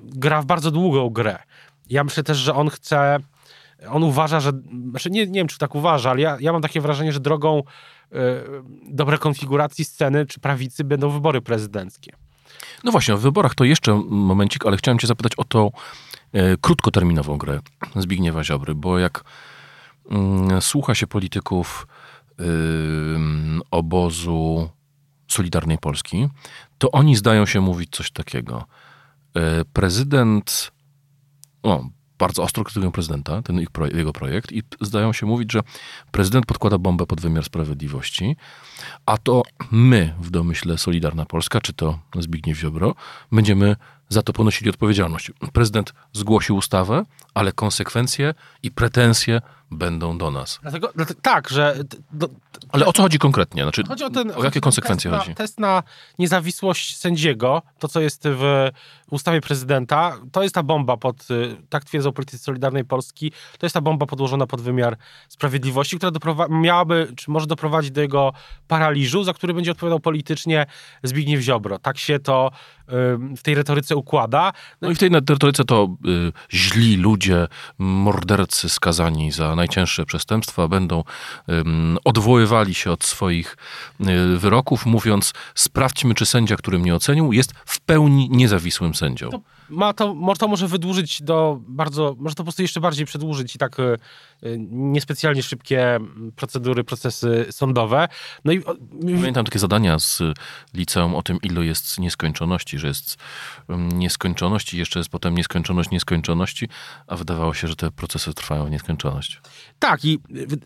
gra 0.05 0.43
w 0.43 0.47
bardzo 0.47 0.71
długą 0.71 1.11
grę. 1.11 1.39
Ja 1.91 2.05
myślę 2.05 2.23
też, 2.23 2.39
że 2.39 2.55
on 2.55 2.71
chce, 2.71 3.19
on 3.89 4.03
uważa, 4.03 4.41
że, 4.41 4.53
znaczy 4.91 5.11
nie, 5.11 5.27
nie 5.27 5.41
wiem, 5.41 5.47
czy 5.47 5.59
tak 5.59 5.75
uważa, 5.75 6.11
ale 6.11 6.21
ja, 6.21 6.37
ja 6.41 6.53
mam 6.53 6.63
takie 6.63 6.81
wrażenie, 6.81 7.13
że 7.13 7.21
drogą 7.21 7.63
dobrej 8.91 9.19
konfiguracji 9.19 9.85
sceny 9.85 10.27
czy 10.27 10.41
prawicy 10.41 10.85
będą 10.85 11.11
wybory 11.11 11.43
prezydenckie. 11.43 12.13
No 12.85 12.93
właśnie, 12.93 13.15
o 13.15 13.19
wyborach 13.19 13.55
to 13.55 13.65
jeszcze 13.65 14.03
momencik, 14.09 14.67
ale 14.67 14.77
chciałem 14.77 14.99
cię 14.99 15.07
zapytać 15.07 15.33
o 15.37 15.45
tą 15.45 15.71
krótkoterminową 16.61 17.39
grę 17.39 17.61
Zbigniewa 17.97 18.45
Ziobry, 18.45 18.75
bo 18.75 18.99
jak 18.99 19.25
słucha 20.61 20.95
się 20.95 21.07
polityków 21.07 21.87
obozu 23.71 24.69
Solidarnej 25.29 25.79
Polski, 25.79 26.29
to 26.79 26.91
oni 26.91 27.17
zdają 27.17 27.47
się 27.47 27.61
mówić 27.61 27.91
coś 27.97 28.11
takiego. 28.11 28.65
E, 29.37 29.65
prezydent, 29.65 30.73
o, 31.63 31.85
bardzo 32.19 32.43
ostro 32.43 32.65
krytykują 32.65 32.93
prezydenta, 32.93 33.43
ten 33.43 33.61
ich 33.61 33.69
jego 33.95 34.13
projekt 34.13 34.53
i 34.53 34.63
zdają 34.81 35.13
się 35.13 35.27
mówić, 35.27 35.53
że 35.53 35.61
prezydent 36.11 36.47
podkłada 36.47 36.79
bombę 36.79 37.07
pod 37.07 37.21
wymiar 37.21 37.45
sprawiedliwości, 37.45 38.37
a 39.07 39.19
to 39.19 39.43
my 39.71 40.15
w 40.21 40.31
domyśle 40.31 40.79
Solidarna 40.79 41.25
Polska, 41.27 41.61
czy 41.61 41.73
to 41.73 41.99
Zbigniew 42.19 42.59
Ziobro, 42.59 42.95
będziemy 43.33 43.77
za 44.09 44.23
to 44.23 44.33
ponosili 44.33 44.71
odpowiedzialność. 44.71 45.33
Prezydent 45.53 45.95
zgłosił 46.13 46.57
ustawę, 46.57 47.05
ale 47.35 47.53
konsekwencje 47.53 48.35
i 48.63 48.71
pretensje 48.71 49.41
będą 49.75 50.19
do 50.19 50.31
nas. 50.31 50.59
Dlatego, 50.63 50.91
dlatego 50.95 51.21
tak, 51.23 51.49
że... 51.49 51.77
Do, 52.13 52.29
Ale 52.73 52.87
o 52.87 52.93
co 52.93 53.03
chodzi 53.03 53.19
konkretnie? 53.19 53.63
Znaczy, 53.63 53.83
Chodzi 53.89 54.05
o, 54.05 54.11
ten, 54.11 54.33
o 54.37 54.45
jakie 54.45 54.61
konsekwencje 54.61 55.11
test 55.11 55.21
chodzi? 55.21 55.31
Na, 55.31 55.37
test 55.37 55.61
na 55.61 55.83
niezawisłość 56.19 56.97
sędziego, 56.97 57.63
to 57.79 57.89
co 57.89 58.01
jest 58.01 58.23
w 58.25 58.71
ustawie 59.11 59.41
prezydenta, 59.41 60.17
to 60.33 60.43
jest 60.43 60.55
ta 60.55 60.63
bomba 60.63 60.97
pod, 60.97 61.31
y, 61.31 61.57
tak 61.69 61.85
twierdzą 61.85 62.13
politycy 62.13 62.45
Solidarnej 62.45 62.85
Polski, 62.85 63.33
to 63.59 63.67
jest 63.67 63.75
ta 63.75 63.81
bomba 63.81 64.07
podłożona 64.07 64.47
pod 64.47 64.61
wymiar 64.61 64.97
sprawiedliwości, 65.29 65.97
która 65.97 66.13
miałaby, 66.51 67.13
czy 67.17 67.31
może 67.31 67.47
doprowadzić 67.47 67.91
do 67.91 68.01
jego 68.01 68.33
paraliżu, 68.69 69.25
za 69.25 69.33
który 69.33 69.55
będzie 69.55 69.71
odpowiadał 69.71 70.01
politycznie 70.01 70.67
Zbigniew 71.03 71.41
Ziobro. 71.41 71.79
Tak 71.79 71.99
się 71.99 72.19
to 72.19 72.51
y, 72.89 72.93
w 73.37 73.43
tej 73.43 73.55
retoryce 73.55 73.97
układa. 73.97 74.53
No 74.81 74.91
i 74.91 74.95
w 74.95 74.99
tej 74.99 75.09
retoryce 75.09 75.65
to 75.65 75.89
y, 76.07 76.33
źli 76.53 76.97
ludzie, 76.97 77.49
mordercy 77.79 78.69
skazani 78.69 79.33
za 79.33 79.57
najcięższe 79.65 80.07
przestępstwa 80.07 80.69
będą 80.69 81.05
odwoływali 82.05 82.75
się 82.75 82.91
od 82.91 83.05
swoich 83.05 83.57
y, 84.01 84.39
wyroków, 84.39 84.87
mówiąc 84.87 85.33
sprawdźmy, 85.55 86.15
czy 86.15 86.27
sędzia, 86.27 86.57
który 86.57 86.79
mnie 86.79 86.95
ocenił, 86.95 87.33
jest 87.33 87.53
w 87.67 87.81
pełni 87.81 88.31
niezawisłym 88.31 88.95
sędzią. 88.95 89.31
To 89.31 89.41
ma 89.69 89.93
to, 89.93 90.17
to 90.39 90.49
może 90.49 90.69
wydłużyć 90.69 91.23
do 91.23 91.61
bardzo, 91.69 92.17
może 92.19 92.35
to 92.35 92.37
po 92.37 92.45
prostu 92.45 92.63
jeszcze 92.63 92.81
bardziej 92.81 93.07
przedłużyć 93.07 93.55
i 93.55 93.59
tak 93.59 93.81
y, 93.81 93.83
y, 94.43 94.57
niespecjalnie 94.71 95.43
szybkie 95.43 96.01
procedury, 96.37 96.85
procesy 96.85 97.47
sądowe. 97.51 98.09
No 98.45 98.53
i 98.53 98.63
Pamiętam 99.01 99.45
takie 99.45 99.59
zadania 99.59 99.99
z 99.99 100.23
liceum 100.75 101.15
o 101.15 101.23
tym, 101.23 101.39
ile 101.43 101.65
jest 101.65 101.99
nieskończoności, 101.99 102.79
że 102.79 102.89
jest 102.89 103.17
ym, 103.71 103.99
nieskończoność 103.99 104.75
i 104.75 104.79
jeszcze 104.79 105.01
jest 105.01 105.11
potem 105.11 105.35
nieskończoność 105.35 105.91
nieskończoności, 105.91 106.69
a 107.07 107.17
wydawało 107.17 107.55
się, 107.55 107.69
że 107.69 107.77
te 107.77 107.91
procesy 107.91 108.35
trwają 108.35 108.67
w 108.67 108.71
nieskończoność. 108.71 109.41
Tak, 109.79 110.05
i 110.05 110.19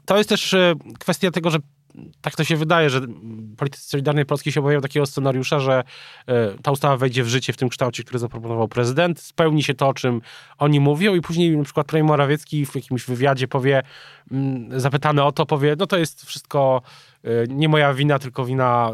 to 0.05 0.17
jest 0.19 0.29
też 0.29 0.55
e, 0.55 0.75
kwestia 0.99 1.31
tego, 1.31 1.51
że 1.51 1.59
tak 2.21 2.37
to 2.37 2.45
się 2.45 2.57
wydaje, 2.57 2.91
że 2.91 3.01
politycy 3.57 3.89
Solidarnej 3.89 4.27
Polski 4.27 4.53
się 4.53 4.61
obawiają 4.61 4.81
takiego 4.81 5.07
scenariusza, 5.07 5.61
że 5.61 5.85
e, 6.27 6.55
ta 6.63 6.71
ustawa 6.71 6.97
wejdzie 6.97 7.25
w 7.25 7.29
życie 7.29 7.53
w 7.53 7.57
tym 7.57 7.69
kształcie, 7.69 8.05
który 8.05 8.19
zaproponował 8.19 8.69
prezydent, 8.69 9.21
spełni 9.21 9.63
się 9.63 9.75
to, 9.75 9.89
o 9.89 9.95
czym 9.95 10.21
oni 10.59 10.81
mówią 10.81 11.15
i 11.15 11.21
później 11.21 11.57
na 11.57 11.65
przykład 11.65 11.87
premier 11.87 12.09
Morawiecki 12.09 12.67
w 12.67 12.75
jakimś 12.75 13.05
wywiadzie 13.05 13.49
powie, 13.49 13.83
mm, 14.31 14.81
zapytany 14.81 15.23
o 15.23 15.33
to, 15.33 15.47
powie, 15.47 15.77
no 15.79 15.87
to 15.87 15.99
jest 15.99 16.25
wszystko 16.25 16.83
e, 17.25 17.29
nie 17.49 17.69
moja 17.69 17.95
wina, 17.95 18.19
tylko 18.19 18.45
wina 18.45 18.93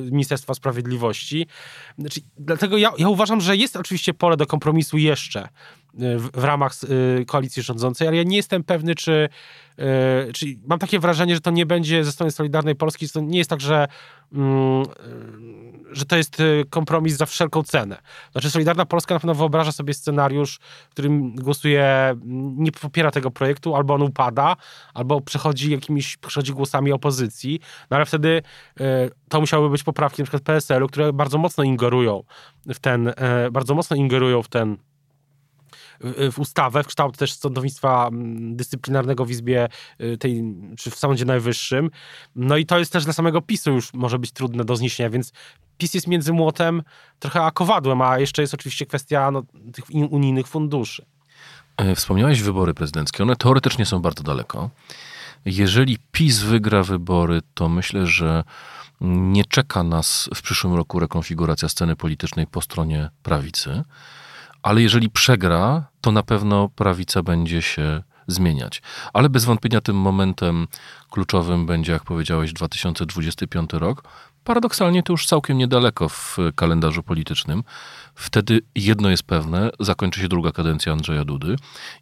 Ministerstwa 0.00 0.54
Sprawiedliwości. 0.54 1.46
Znaczy, 1.98 2.20
dlatego 2.38 2.76
ja, 2.76 2.92
ja 2.98 3.08
uważam, 3.08 3.40
że 3.40 3.56
jest 3.56 3.76
oczywiście 3.76 4.14
pole 4.14 4.36
do 4.36 4.46
kompromisu 4.46 4.98
jeszcze 4.98 5.48
w, 5.94 6.40
w 6.40 6.44
ramach 6.44 6.72
y, 7.20 7.24
koalicji 7.24 7.62
rządzącej, 7.62 8.08
ale 8.08 8.16
ja 8.16 8.22
nie 8.22 8.36
jestem 8.36 8.64
pewny, 8.64 8.94
czy, 8.94 9.28
y, 10.28 10.32
czy 10.32 10.46
mam 10.66 10.78
takie 10.78 10.98
wrażenie, 10.98 11.34
że 11.34 11.40
to 11.40 11.50
nie 11.50 11.66
będzie 11.66 12.04
ze 12.04 12.12
strony 12.12 12.30
Solidarnej 12.30 12.76
Polski, 12.76 13.08
to 13.08 13.20
nie 13.20 13.38
jest 13.38 13.50
tak, 13.50 13.60
że, 13.60 13.88
mm, 14.32 14.82
y, 14.82 14.86
że 15.92 16.04
to 16.04 16.16
jest 16.16 16.40
y, 16.40 16.64
kompromis 16.70 17.16
za 17.16 17.26
wszelką 17.26 17.62
cenę. 17.62 17.96
Znaczy 18.32 18.50
Solidarna 18.50 18.86
Polska 18.86 19.14
na 19.14 19.20
pewno 19.20 19.34
wyobraża 19.34 19.72
sobie 19.72 19.94
scenariusz, 19.94 20.58
w 20.88 20.90
którym 20.90 21.34
głosuje, 21.34 21.84
mm, 21.84 22.54
nie 22.58 22.72
popiera 22.72 23.10
tego 23.10 23.30
projektu, 23.30 23.76
albo 23.76 23.94
on 23.94 24.02
upada, 24.02 24.56
albo 24.94 25.20
przechodzi 25.20 25.70
jakimiś, 25.70 26.16
przechodzi 26.16 26.52
głosami 26.52 26.92
opozycji, 26.92 27.60
no 27.90 27.96
ale 27.96 28.06
wtedy 28.06 28.42
y, 28.80 28.84
to 29.28 29.40
musiałyby 29.40 29.72
być 29.72 29.82
poprawki 29.82 30.22
przykład 30.22 30.42
PSL-u, 30.42 30.86
które 30.88 31.12
bardzo 31.12 31.38
mocno 31.38 31.64
ingerują 31.64 32.22
w 32.66 32.78
ten, 32.78 33.08
y, 33.08 33.14
bardzo 33.52 33.74
mocno 33.74 33.96
ingerują 33.96 34.42
w 34.42 34.48
ten 34.48 34.76
w 36.32 36.38
ustawę, 36.38 36.82
w 36.82 36.86
kształt 36.86 37.16
też 37.16 37.32
sądownictwa 37.32 38.08
mm, 38.08 38.56
dyscyplinarnego 38.56 39.24
w 39.24 39.30
Izbie 39.30 39.68
y, 40.00 40.18
tej, 40.18 40.44
czy 40.78 40.90
w 40.90 40.94
Sądzie 40.94 41.24
Najwyższym. 41.24 41.90
No 42.36 42.56
i 42.56 42.66
to 42.66 42.78
jest 42.78 42.92
też 42.92 43.04
dla 43.04 43.12
samego 43.12 43.42
PiSu 43.42 43.70
już 43.70 43.94
może 43.94 44.18
być 44.18 44.32
trudne 44.32 44.64
do 44.64 44.76
zniesienia, 44.76 45.10
więc 45.10 45.32
PiS 45.78 45.94
jest 45.94 46.06
między 46.06 46.32
młotem 46.32 46.82
trochę 47.18 47.42
a 47.42 47.50
kowadłem, 47.50 48.02
a 48.02 48.18
jeszcze 48.18 48.42
jest 48.42 48.54
oczywiście 48.54 48.86
kwestia 48.86 49.30
no, 49.30 49.42
tych 49.72 49.84
unijnych 50.10 50.46
funduszy. 50.46 51.04
E, 51.76 51.94
Wspomniałeś 51.94 52.42
wybory 52.42 52.74
prezydenckie. 52.74 53.22
One 53.22 53.36
teoretycznie 53.36 53.86
są 53.86 53.98
bardzo 53.98 54.22
daleko. 54.22 54.70
Jeżeli 55.44 55.98
PiS 56.12 56.38
wygra 56.38 56.82
wybory, 56.82 57.40
to 57.54 57.68
myślę, 57.68 58.06
że 58.06 58.44
nie 59.00 59.44
czeka 59.44 59.82
nas 59.82 60.30
w 60.34 60.42
przyszłym 60.42 60.74
roku 60.74 61.00
rekonfiguracja 61.00 61.68
sceny 61.68 61.96
politycznej 61.96 62.46
po 62.46 62.60
stronie 62.60 63.10
prawicy. 63.22 63.84
Ale 64.62 64.82
jeżeli 64.82 65.10
przegra, 65.10 65.86
to 66.00 66.12
na 66.12 66.22
pewno 66.22 66.68
prawica 66.68 67.22
będzie 67.22 67.62
się 67.62 68.02
zmieniać. 68.26 68.82
Ale 69.12 69.28
bez 69.28 69.44
wątpienia 69.44 69.80
tym 69.80 69.96
momentem 69.96 70.66
kluczowym 71.10 71.66
będzie, 71.66 71.92
jak 71.92 72.04
powiedziałeś, 72.04 72.52
2025 72.52 73.72
rok. 73.72 74.02
Paradoksalnie 74.44 75.02
to 75.02 75.12
już 75.12 75.26
całkiem 75.26 75.58
niedaleko 75.58 76.08
w 76.08 76.36
kalendarzu 76.56 77.02
politycznym. 77.02 77.64
Wtedy 78.14 78.60
jedno 78.74 79.10
jest 79.10 79.22
pewne, 79.22 79.70
zakończy 79.80 80.20
się 80.20 80.28
druga 80.28 80.52
kadencja 80.52 80.92
Andrzeja 80.92 81.24
Dudy 81.24 81.56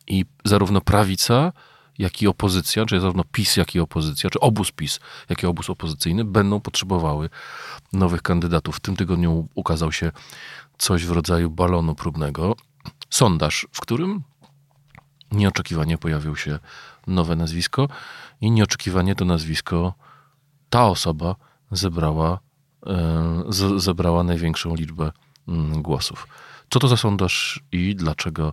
i 0.06 0.24
zarówno 0.44 0.80
prawica, 0.80 1.52
jak 1.98 2.22
i 2.22 2.26
opozycja, 2.26 2.86
czy 2.86 3.00
zarówno 3.00 3.24
PiS, 3.32 3.56
jak 3.56 3.74
i 3.74 3.80
opozycja, 3.80 4.30
czy 4.30 4.40
obóz 4.40 4.72
PiS, 4.72 5.00
jak 5.28 5.42
i 5.42 5.46
obóz 5.46 5.70
opozycyjny 5.70 6.24
będą 6.24 6.60
potrzebowały 6.60 7.30
nowych 7.92 8.22
kandydatów. 8.22 8.76
W 8.76 8.80
tym 8.80 8.96
tygodniu 8.96 9.48
ukazał 9.54 9.92
się 9.92 10.12
coś 10.78 11.06
w 11.06 11.10
rodzaju 11.10 11.50
balonu 11.50 11.94
próbnego. 11.94 12.56
Sondaż, 13.10 13.66
w 13.72 13.80
którym 13.80 14.22
nieoczekiwanie 15.32 15.98
pojawił 15.98 16.36
się 16.36 16.58
nowe 17.06 17.36
nazwisko 17.36 17.88
i 18.40 18.50
nieoczekiwanie 18.50 19.14
to 19.14 19.24
nazwisko 19.24 19.94
ta 20.70 20.86
osoba 20.86 21.36
zebrała, 21.70 22.38
e, 22.86 23.44
z, 23.48 23.82
zebrała 23.82 24.22
największą 24.22 24.74
liczbę 24.74 25.12
mm, 25.48 25.82
głosów. 25.82 26.28
Co 26.70 26.78
to 26.78 26.88
za 26.88 26.96
sondaż 26.96 27.62
i 27.72 27.94
dlaczego 27.96 28.52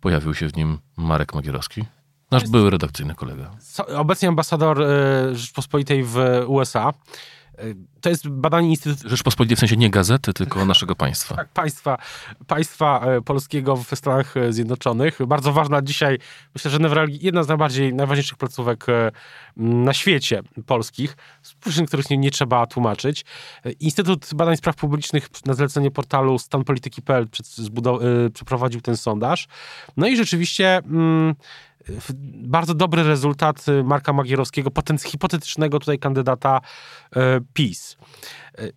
pojawił 0.00 0.34
się 0.34 0.48
w 0.48 0.56
nim 0.56 0.78
Marek 0.96 1.34
Magierowski? 1.34 1.84
Nasz 2.30 2.48
były 2.48 2.70
redakcyjny 2.70 3.14
kolega. 3.14 3.50
Obecnie 3.96 4.28
ambasador 4.28 4.82
y, 4.82 5.36
Rzeczpospolitej 5.36 6.04
w 6.04 6.16
USA. 6.46 6.92
Y, 7.62 7.76
To 8.00 8.08
jest 8.08 8.28
badanie 8.28 8.68
Instytutu 8.68 9.08
Rzeczpospolitej 9.08 9.56
w 9.56 9.60
sensie 9.60 9.76
nie 9.76 9.90
gazety, 9.90 10.32
tylko 10.32 10.64
naszego 10.64 10.96
państwa. 10.96 11.34
tak, 11.34 11.48
państwa, 11.48 11.98
państwa 12.46 13.00
e, 13.00 13.22
polskiego 13.22 13.76
w 13.76 13.90
Stanach 13.94 14.36
e, 14.36 14.52
Zjednoczonych. 14.52 15.18
Bardzo 15.26 15.52
ważna 15.52 15.82
dzisiaj, 15.82 16.18
myślę, 16.54 16.70
że 16.70 16.78
jedna 17.08 17.42
z 17.42 17.48
najbardziej, 17.48 17.94
najważniejszych 17.94 18.38
placówek 18.38 18.88
e, 18.88 19.10
na 19.56 19.92
świecie 19.92 20.42
polskich, 20.66 21.16
z 21.42 21.54
przyczyn, 21.54 21.86
których 21.86 22.10
nie, 22.10 22.16
nie 22.16 22.30
trzeba 22.30 22.66
tłumaczyć. 22.66 23.24
Instytut 23.80 24.30
Badań 24.34 24.56
Spraw 24.56 24.76
Publicznych 24.76 25.28
na 25.46 25.54
zlecenie 25.54 25.90
portalu 25.90 26.38
stanpolityki.pl 26.38 27.28
przeprowadził 28.34 28.80
ten 28.80 28.96
sondaż. 28.96 29.48
No 29.96 30.06
i 30.06 30.16
rzeczywiście 30.16 30.76
mm, 30.76 31.34
bardzo 32.44 32.74
dobry 32.74 33.02
rezultat 33.02 33.64
e, 33.68 33.82
Marka 33.82 34.12
Magierowskiego, 34.12 34.70
potenc- 34.70 35.04
hipotetycznego 35.06 35.78
tutaj 35.78 35.98
kandydata 35.98 36.60
e, 37.16 37.40
PiS. 37.52 37.96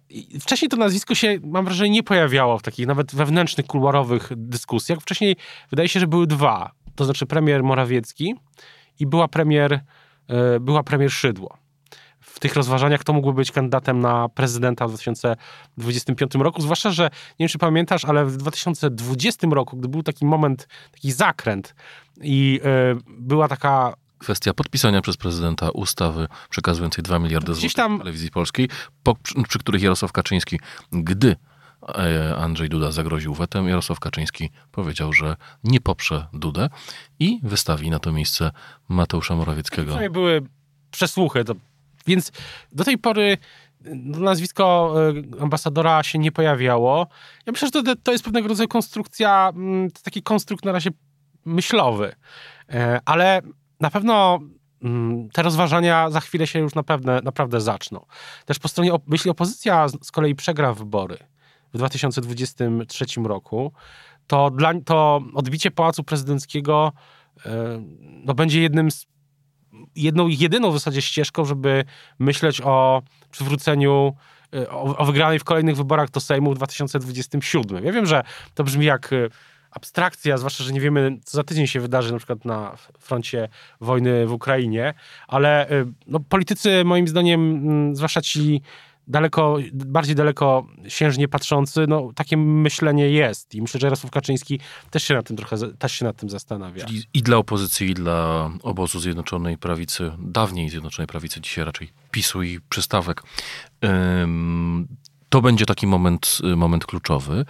I 0.10 0.40
Wcześniej 0.40 0.70
to 0.70 0.78
nazwisko 0.78 1.16
się, 1.16 1.40
mam 1.44 1.66
wrażenie, 1.66 1.90
nie 1.90 2.04
pojawiało 2.04 2.58
w 2.58 2.62
takich 2.62 2.88
nawet 2.88 3.16
wewnętrznych, 3.16 3.66
kuluarowych 3.66 4.32
dyskusjach. 4.36 5.00
Wcześniej 5.00 5.36
wydaje 5.70 5.90
się, 5.90 6.00
że 6.00 6.08
były 6.08 6.28
dwa. 6.28 6.72
To 6.96 7.06
znaczy 7.06 7.26
premier 7.26 7.64
Morawiecki 7.64 8.36
i 9.00 9.08
była 9.08 9.28
premier, 9.28 9.80
była 10.62 10.84
premier 10.84 11.12
Szydło. 11.12 11.58
W 12.38 12.39
tych 12.39 12.56
rozważaniach, 12.56 13.00
kto 13.01 13.13
mógłby 13.13 13.34
być 13.34 13.51
kandydatem 13.51 14.00
na 14.00 14.29
prezydenta 14.29 14.88
w 14.88 14.89
2025 14.89 16.36
roku. 16.36 16.62
Zwłaszcza, 16.62 16.91
że 16.91 17.03
nie 17.03 17.10
wiem, 17.39 17.48
czy 17.50 17.58
pamiętasz, 17.58 18.06
ale 18.06 18.25
w 18.25 18.38
2020 18.38 19.48
roku, 19.51 19.77
gdy 19.77 19.88
był 19.88 20.03
taki 20.03 20.25
moment, 20.25 20.67
taki 20.91 21.12
zakręt 21.12 21.75
i 22.22 22.60
e, 22.63 22.96
była 23.08 23.48
taka 23.48 23.94
Kwestia 24.17 24.53
podpisania 24.53 25.01
przez 25.01 25.17
prezydenta 25.17 25.70
ustawy 25.70 26.27
przekazującej 26.50 27.03
2 27.03 27.20
miliardy 27.20 27.53
złotych 27.53 27.74
tam- 27.74 28.00
telewizji 28.00 28.32
polskiej, 28.32 28.70
po, 29.03 29.15
przy, 29.15 29.36
przy 29.50 29.60
których 29.60 29.82
Jarosław 29.82 30.12
Kaczyński, 30.12 30.60
gdy 30.91 31.36
e, 31.89 32.36
Andrzej 32.36 32.70
Duda 32.70 32.91
zagroził 32.91 33.34
wetem, 33.34 33.67
Jarosław 33.67 34.00
Kaczyński 34.00 34.50
powiedział, 34.72 35.13
że 35.13 35.36
nie 35.63 35.82
poprze 35.82 36.27
Dudę 36.34 36.70
i 37.20 37.39
wystawi 37.44 37.89
na 37.89 38.00
to 38.00 38.12
miejsce 38.12 38.51
Mateusza 38.89 39.36
Morawieckiego. 39.36 39.84
Przynajmniej 39.86 40.10
były 40.10 40.41
przesłuchy. 40.91 41.44
To, 41.44 41.53
więc 42.08 42.32
do 42.72 42.84
tej 42.84 42.98
pory 42.98 43.38
no, 43.86 44.20
nazwisko 44.20 44.96
e, 45.38 45.42
ambasadora 45.42 46.04
się 46.04 46.20
nie 46.20 46.32
pojawiało. 46.32 47.08
Ja 47.46 47.52
myślę, 47.52 47.68
że 47.68 47.84
to, 47.84 47.96
to 48.04 48.12
jest 48.12 48.24
pewnego 48.24 48.48
rodzaju 48.48 48.68
konstrukcja, 48.68 49.52
mm, 49.56 49.92
taki 50.04 50.24
konstrukt 50.24 50.66
na 50.66 50.72
razie 50.72 50.90
myślowy. 51.46 52.16
E, 52.70 53.00
Ale 53.06 53.42
na 53.80 53.90
pewno 53.90 54.40
mm, 54.84 55.30
te 55.30 55.42
rozważania 55.42 56.10
za 56.10 56.20
chwilę 56.20 56.48
się 56.48 56.60
już 56.60 56.76
naprawdę, 56.76 57.22
naprawdę 57.24 57.62
zaczną. 57.62 58.06
Też 58.46 58.60
po 58.60 58.68
stronie, 58.68 58.92
jeśli 59.12 59.32
opozycja 59.32 59.88
z 59.88 59.98
z 60.06 60.12
kolei 60.12 60.36
przegra 60.36 60.74
wybory 60.74 61.18
w 61.74 61.78
2023 61.78 63.06
roku, 63.24 63.72
to, 64.28 64.50
dla, 64.50 64.74
to 64.86 65.22
odbicie 65.34 65.72
Pałacu 65.72 66.04
Prezydenckiego 66.04 66.92
e, 67.46 67.84
no, 68.02 68.34
będzie 68.34 68.62
jednym 68.62 68.92
z 68.92 69.06
jedną 69.98 70.27
jedyną 70.27 70.72
w 70.72 70.74
zasadzie 70.74 71.01
ścieżką, 71.01 71.46
żeby 71.46 71.86
myśleć 72.20 72.62
o 72.62 73.01
przywróceniu 73.32 74.13
y, 74.56 74.70
o, 74.70 74.98
o 74.98 75.06
wygranej 75.06 75.39
w 75.39 75.44
kolejnych 75.44 75.75
wyborach 75.75 76.12
do 76.12 76.20
Sejmu 76.20 76.54
w 76.54 76.56
2027. 76.56 77.86
Ja 77.86 77.92
wiem, 77.92 78.06
że 78.06 78.24
to 78.54 78.63
brzmi 78.63 78.86
jak 78.86 79.13
y, 79.13 79.30
abstrakcja, 79.72 80.38
zwłaszcza, 80.38 80.63
że 80.63 80.74
nie 80.74 80.82
wiemy, 80.82 81.18
co 81.24 81.38
za 81.38 81.44
tydzień 81.44 81.68
się 81.68 81.80
wydarzy 81.80 82.12
na 82.12 82.18
przykład 82.18 82.46
na 82.46 82.75
froncie 83.00 83.50
wojny 83.82 84.27
w 84.27 84.34
Ukrainie, 84.34 84.94
ale 85.27 85.72
y, 85.72 85.86
no, 86.08 86.20
politycy 86.20 86.84
moim 86.86 87.08
zdaniem, 87.08 87.96
zwłaszcza 87.96 88.22
ci 88.22 88.62
daleko, 89.08 89.58
bardziej 89.74 90.16
daleko 90.16 90.68
siężnie 90.88 91.28
patrzący, 91.28 91.86
no 91.88 92.12
takie 92.16 92.38
myślenie 92.38 93.10
jest 93.10 93.56
i 93.56 93.62
myślę, 93.62 93.80
że 93.80 93.88
Jarosław 93.88 94.12
Kaczyński 94.12 94.60
też 94.92 95.04
się 95.04 95.14
nad 95.14 95.28
tym 95.28 95.38
trochę, 95.38 95.58
też 95.80 95.92
się 95.92 96.06
nad 96.06 96.18
tym 96.18 96.30
zastanawia. 96.30 96.86
Czyli 96.86 97.04
i 97.14 97.22
dla 97.22 97.38
opozycji, 97.38 97.90
i 97.90 97.94
dla 97.94 98.50
obozu 98.64 99.00
Zjednoczonej 99.00 99.58
Prawicy, 99.58 100.12
dawniej 100.20 100.70
Zjednoczonej 100.70 101.08
Prawicy, 101.08 101.42
dzisiaj 101.42 101.66
raczej 101.66 101.90
PiSu 102.12 102.44
i 102.44 102.60
przystawek, 102.70 103.24
to 105.30 105.42
będzie 105.42 105.66
taki 105.66 105.88
moment, 105.88 106.38
y, 106.54 106.56
moment 106.56 106.86
kluczowy. 106.86 107.46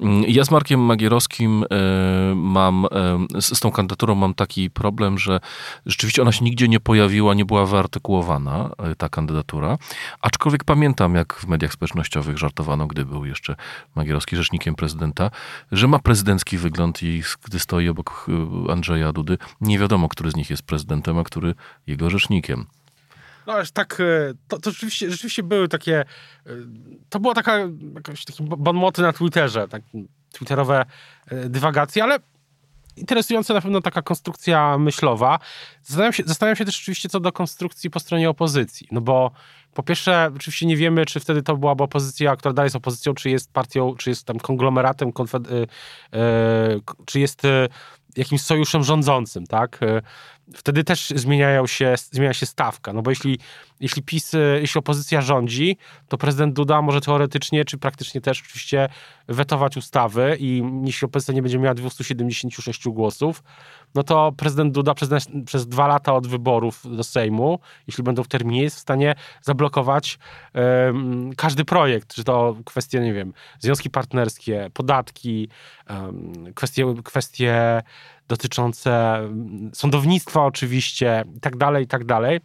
Mm, 0.00 0.24
ja 0.28 0.44
z 0.44 0.50
Markiem 0.50 0.80
Magierowskim 0.80 1.62
y, 1.62 1.66
mam, 2.34 2.86
y, 3.36 3.42
z 3.42 3.60
tą 3.60 3.70
kandydaturą 3.70 4.14
mam 4.14 4.34
taki 4.34 4.70
problem, 4.70 5.18
że 5.18 5.40
rzeczywiście 5.86 6.22
ona 6.22 6.32
się 6.32 6.44
nigdzie 6.44 6.68
nie 6.68 6.80
pojawiła, 6.80 7.34
nie 7.34 7.44
była 7.44 7.66
wyartykułowana, 7.66 8.70
ta 8.98 9.08
kandydatura. 9.08 9.78
Aczkolwiek 10.20 10.64
pamiętam, 10.64 11.14
jak 11.14 11.34
w 11.34 11.46
mediach 11.46 11.72
społecznościowych 11.72 12.38
żartowano, 12.38 12.86
gdy 12.86 13.04
był 13.04 13.24
jeszcze 13.24 13.56
Magierowski 13.94 14.36
rzecznikiem 14.36 14.74
prezydenta, 14.74 15.30
że 15.72 15.88
ma 15.88 15.98
prezydencki 15.98 16.58
wygląd 16.58 17.02
i 17.02 17.22
gdy 17.44 17.58
stoi 17.58 17.88
obok 17.88 18.26
Andrzeja 18.70 19.12
Dudy, 19.12 19.38
nie 19.60 19.78
wiadomo, 19.78 20.08
który 20.08 20.30
z 20.30 20.36
nich 20.36 20.50
jest 20.50 20.62
prezydentem, 20.62 21.18
a 21.18 21.24
który 21.24 21.54
jego 21.86 22.10
rzecznikiem. 22.10 22.66
No 23.46 23.52
aż 23.52 23.70
tak, 23.70 24.00
e, 24.00 24.34
to, 24.48 24.58
to 24.58 24.70
rzeczywiście, 24.70 25.10
rzeczywiście 25.10 25.42
były 25.42 25.68
takie, 25.68 26.00
e, 26.00 26.04
to 27.08 27.20
była 27.20 27.34
taka, 27.34 27.58
jakaś 27.94 28.24
taki 28.24 28.42
bonmoty 28.42 29.02
na 29.02 29.12
Twitterze, 29.12 29.68
tak, 29.68 29.82
twitterowe 30.32 30.84
e, 31.26 31.48
dywagacje, 31.48 32.02
ale 32.02 32.18
interesująca 32.96 33.54
na 33.54 33.60
pewno 33.60 33.80
taka 33.80 34.02
konstrukcja 34.02 34.78
myślowa. 34.78 35.38
Zastanawiam 35.82 36.12
się, 36.12 36.22
zastanawiam 36.26 36.56
się 36.56 36.64
też 36.64 36.80
oczywiście 36.82 37.08
co 37.08 37.20
do 37.20 37.32
konstrukcji 37.32 37.90
po 37.90 38.00
stronie 38.00 38.30
opozycji, 38.30 38.88
no 38.90 39.00
bo 39.00 39.30
po 39.74 39.82
pierwsze, 39.82 40.30
oczywiście 40.36 40.66
nie 40.66 40.76
wiemy, 40.76 41.06
czy 41.06 41.20
wtedy 41.20 41.42
to 41.42 41.56
byłaby 41.56 41.82
opozycja, 41.82 42.36
która 42.36 42.52
dalej 42.52 42.66
jest 42.66 42.76
opozycją, 42.76 43.14
czy 43.14 43.30
jest 43.30 43.52
partią, 43.52 43.94
czy 43.96 44.10
jest 44.10 44.24
tam 44.24 44.38
konglomeratem, 44.38 45.12
konfed- 45.12 45.66
czy 47.06 47.20
jest 47.20 47.42
jakimś 48.16 48.42
sojuszem 48.42 48.84
rządzącym, 48.84 49.46
tak? 49.46 49.80
Wtedy 50.54 50.84
też 50.84 51.10
zmieniają 51.16 51.66
się, 51.66 51.94
zmienia 52.10 52.34
się 52.34 52.46
stawka. 52.46 52.92
No 52.92 53.02
bo 53.02 53.10
jeśli, 53.10 53.38
jeśli 53.80 54.02
PiS, 54.02 54.32
jeśli 54.60 54.78
opozycja 54.78 55.20
rządzi, 55.20 55.76
to 56.08 56.18
prezydent 56.18 56.54
Duda 56.54 56.82
może 56.82 57.00
teoretycznie, 57.00 57.64
czy 57.64 57.78
praktycznie 57.78 58.20
też 58.20 58.42
oczywiście 58.42 58.88
wetować 59.28 59.76
ustawy 59.76 60.36
i 60.40 60.62
jeśli 60.84 61.06
opozycja 61.06 61.34
nie 61.34 61.42
będzie 61.42 61.58
miała 61.58 61.74
276 61.74 62.88
głosów, 62.88 63.42
no 63.94 64.02
to 64.02 64.32
prezydent 64.36 64.74
Duda 64.74 64.94
przez, 64.94 65.10
przez 65.46 65.68
dwa 65.68 65.86
lata 65.86 66.14
od 66.14 66.26
wyborów 66.26 66.96
do 66.96 67.04
Sejmu, 67.04 67.58
jeśli 67.86 68.04
będą 68.04 68.22
w 68.22 68.28
terminie, 68.28 68.62
jest 68.62 68.76
w 68.76 68.80
stanie 68.80 69.14
zablokować 69.42 70.18
um, 70.54 71.30
każdy 71.36 71.64
projekt, 71.64 72.14
czy 72.14 72.24
to 72.24 72.56
kwestie, 72.64 73.00
nie 73.00 73.14
wiem, 73.14 73.32
związki 73.58 73.90
partnerskie, 73.90 74.70
podatki, 74.72 75.48
um, 75.90 76.54
kwestie, 76.54 76.94
kwestie 77.04 77.82
dotyczące 78.28 79.16
mm, 79.16 79.70
sądownictwa 79.74 80.44
oczywiście 80.44 81.24
i 81.36 81.40
tak 81.40 81.56
dalej, 81.56 81.84
i 81.84 81.86
tak 81.86 82.04
dalej. 82.04 82.40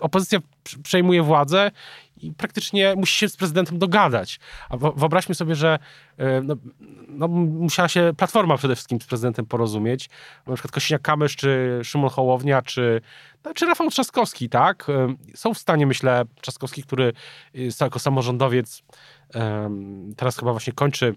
Opozycja 0.00 0.38
przejmuje 0.82 1.22
władzę 1.22 1.70
i 2.16 2.32
praktycznie 2.32 2.94
musi 2.96 3.18
się 3.18 3.28
z 3.28 3.36
prezydentem 3.36 3.78
dogadać. 3.78 4.40
A 4.68 4.76
wyobraźmy 4.76 5.34
sobie, 5.34 5.54
że 5.54 5.78
e, 6.18 6.40
no, 6.42 6.56
no, 7.08 7.28
musiała 7.28 7.88
się 7.88 8.12
Platforma 8.16 8.56
przede 8.56 8.74
wszystkim 8.74 9.00
z 9.00 9.06
prezydentem 9.06 9.46
porozumieć. 9.46 10.10
Na 10.46 10.54
przykład 10.54 10.74
Kosiniak-Kamysz, 10.74 11.36
czy 11.36 11.80
Szymon 11.84 12.10
Hołownia, 12.10 12.62
czy, 12.62 13.00
no, 13.44 13.54
czy 13.54 13.66
Rafał 13.66 13.90
Trzaskowski, 13.90 14.48
tak? 14.48 14.86
E, 14.90 15.14
są 15.34 15.54
w 15.54 15.58
stanie, 15.58 15.86
myślę, 15.86 16.24
Trzaskowski, 16.40 16.82
który 16.82 17.12
jako 17.80 17.98
samorządowiec 17.98 18.82
teraz 20.16 20.36
chyba 20.38 20.52
właśnie 20.52 20.72
kończy 20.72 21.14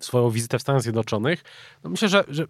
swoją 0.00 0.30
wizytę 0.30 0.58
w 0.58 0.62
Stanach 0.62 0.82
Zjednoczonych. 0.82 1.44
No 1.84 1.90
myślę, 1.90 2.08
że, 2.08 2.24
że 2.28 2.44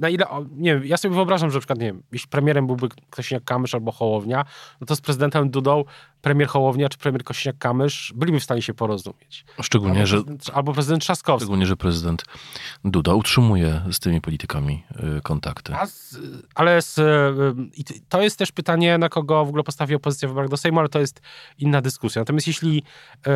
na 0.00 0.08
ile, 0.08 0.26
nie 0.50 0.74
wiem, 0.74 0.86
ja 0.86 0.96
sobie 0.96 1.14
wyobrażam, 1.14 1.50
że 1.50 1.56
na 1.56 1.60
przykład, 1.60 1.78
nie 1.78 1.86
wiem, 1.86 2.02
jeśli 2.12 2.28
premierem 2.28 2.66
byłby 2.66 2.88
ktoś 3.10 3.30
jak 3.30 3.44
Kamysz 3.44 3.74
albo 3.74 3.92
Hołownia, 3.92 4.44
no 4.80 4.86
to 4.86 4.96
z 4.96 5.00
prezydentem 5.00 5.50
Dudą 5.50 5.84
premier 6.22 6.48
Hołownia 6.48 6.88
czy 6.88 6.98
premier 6.98 7.24
Kośniak-Kamysz 7.24 8.12
byliby 8.14 8.40
w 8.40 8.44
stanie 8.44 8.62
się 8.62 8.74
porozumieć. 8.74 9.44
Szczególnie, 9.62 9.94
albo 9.94 10.06
że... 10.06 10.16
Prezydent, 10.16 10.50
albo 10.54 10.72
prezydent 10.72 11.02
Trzaskowski. 11.02 11.44
Szczególnie, 11.44 11.66
że 11.66 11.76
prezydent 11.76 12.24
Duda 12.84 13.14
utrzymuje 13.14 13.82
z 13.90 14.00
tymi 14.00 14.20
politykami 14.20 14.82
y, 15.18 15.22
kontakty. 15.22 15.72
Z, 15.86 16.18
ale 16.54 16.82
z, 16.82 16.98
y, 16.98 18.00
to 18.08 18.22
jest 18.22 18.38
też 18.38 18.52
pytanie, 18.52 18.98
na 18.98 19.08
kogo 19.08 19.44
w 19.44 19.48
ogóle 19.48 19.62
postawi 19.62 19.94
opozycja 19.94 20.28
w 20.28 20.30
wyborach 20.30 20.50
do 20.50 20.56
Sejmu, 20.56 20.78
ale 20.78 20.88
to 20.88 21.00
jest 21.00 21.20
inna 21.58 21.80
dyskusja. 21.82 22.20
Natomiast 22.20 22.46
jeśli, 22.46 22.82
y, 23.26 23.30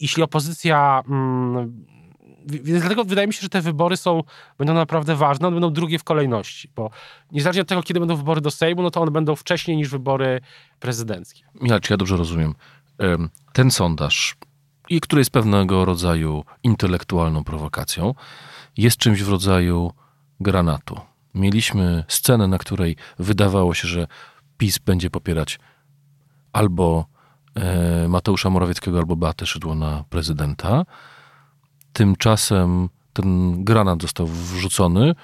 jeśli 0.00 0.22
opozycja 0.22 1.02
mm, 1.08 1.84
więc 2.46 2.80
dlatego 2.80 3.04
wydaje 3.04 3.26
mi 3.26 3.32
się, 3.32 3.40
że 3.42 3.48
te 3.48 3.60
wybory 3.60 3.96
są, 3.96 4.22
będą 4.58 4.74
naprawdę 4.74 5.16
ważne, 5.16 5.48
one 5.48 5.54
będą 5.54 5.72
drugie 5.72 5.98
w 5.98 6.04
kolejności, 6.04 6.68
bo 6.76 6.90
niezależnie 7.32 7.62
od 7.62 7.68
tego, 7.68 7.82
kiedy 7.82 8.00
będą 8.00 8.16
wybory 8.16 8.40
do 8.40 8.50
Sejmu, 8.50 8.82
no 8.82 8.90
to 8.90 9.00
one 9.00 9.10
będą 9.10 9.36
wcześniej 9.36 9.76
niż 9.76 9.88
wybory 9.88 10.40
prezydenckie. 10.80 11.44
Ja, 11.62 11.80
czy 11.80 11.92
ja 11.92 11.96
dobrze 11.96 12.16
rozumiem? 12.16 12.54
Ten 13.52 13.70
sondaż, 13.70 14.36
który 15.02 15.20
jest 15.20 15.30
pewnego 15.30 15.84
rodzaju 15.84 16.44
intelektualną 16.62 17.44
prowokacją, 17.44 18.14
jest 18.76 18.96
czymś 18.96 19.22
w 19.22 19.28
rodzaju 19.28 19.92
granatu. 20.40 21.00
Mieliśmy 21.34 22.04
scenę, 22.08 22.48
na 22.48 22.58
której 22.58 22.96
wydawało 23.18 23.74
się, 23.74 23.88
że 23.88 24.06
PiS 24.58 24.78
będzie 24.78 25.10
popierać 25.10 25.58
albo 26.52 27.06
e, 27.54 28.08
Mateusza 28.08 28.50
Morawieckiego, 28.50 28.98
albo 28.98 29.16
Beatę 29.16 29.46
Szydło 29.46 29.74
na 29.74 30.04
prezydenta, 30.10 30.84
Tymczasem 31.94 32.88
ten 33.12 33.64
granat 33.64 34.02
został 34.02 34.26
wrzucony, 34.26 35.14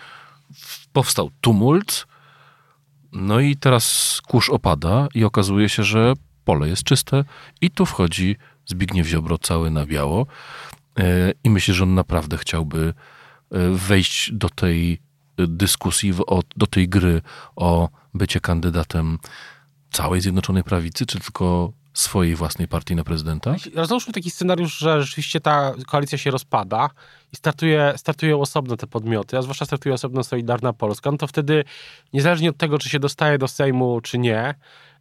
powstał 0.93 1.31
tumult, 1.41 2.07
no 3.13 3.41
i 3.41 3.57
teraz 3.57 4.21
kurz 4.27 4.51
opada 4.51 5.09
i 5.15 5.25
okazuje 5.25 5.69
się, 5.69 5.85
że 5.85 6.15
pole 6.45 6.69
jest 6.69 6.85
czyste 6.85 7.25
i 7.61 7.71
tu 7.71 7.87
wchodzi 7.87 8.37
Zbigniew 8.67 9.07
Ziobro 9.07 9.39
cały 9.39 9.71
na 9.71 9.87
biało 9.87 10.27
e, 10.99 11.33
i 11.45 11.51
myślę, 11.51 11.75
że 11.75 11.85
on 11.85 11.95
naprawdę 11.95 12.37
chciałby 12.39 12.95
e, 13.51 13.71
wejść 13.71 14.33
do 14.33 14.49
tej 14.49 15.01
dyskusji, 15.37 16.13
do 16.57 16.67
tej 16.67 16.89
gry 16.89 17.23
o 17.57 17.89
bycie 18.15 18.41
kandydatem 18.41 19.19
całej 19.91 20.21
Zjednoczonej 20.21 20.65
Prawicy, 20.65 21.07
czy 21.07 21.21
tylko 21.21 21.73
swojej 22.01 22.35
własnej 22.35 22.69
partii 22.69 22.97
na 22.97 23.05
prezydenta? 23.05 23.55
Rozłóżmy 23.75 24.13
taki 24.13 24.31
scenariusz, 24.31 24.79
że 24.79 25.03
rzeczywiście 25.03 25.41
ta 25.41 25.73
koalicja 25.87 26.19
się 26.19 26.31
rozpada 26.31 26.91
i 27.33 27.37
startuje, 27.37 27.93
startują 27.97 28.41
osobno 28.41 28.77
te 28.77 28.87
podmioty, 28.87 29.39
a 29.39 29.43
zwłaszcza 29.43 29.65
startuje 29.65 29.95
osobno 29.95 30.25
Solidarna 30.25 30.73
Polska, 30.73 31.11
no 31.11 31.17
to 31.17 31.27
wtedy 31.27 31.65
niezależnie 32.13 32.51
od 32.51 32.57
tego, 32.57 32.79
czy 32.79 32.89
się 32.89 32.99
dostaje 32.99 33.39
do 33.39 33.49
Sejmu, 33.49 34.01
czy 34.01 34.19
nie, 34.19 34.55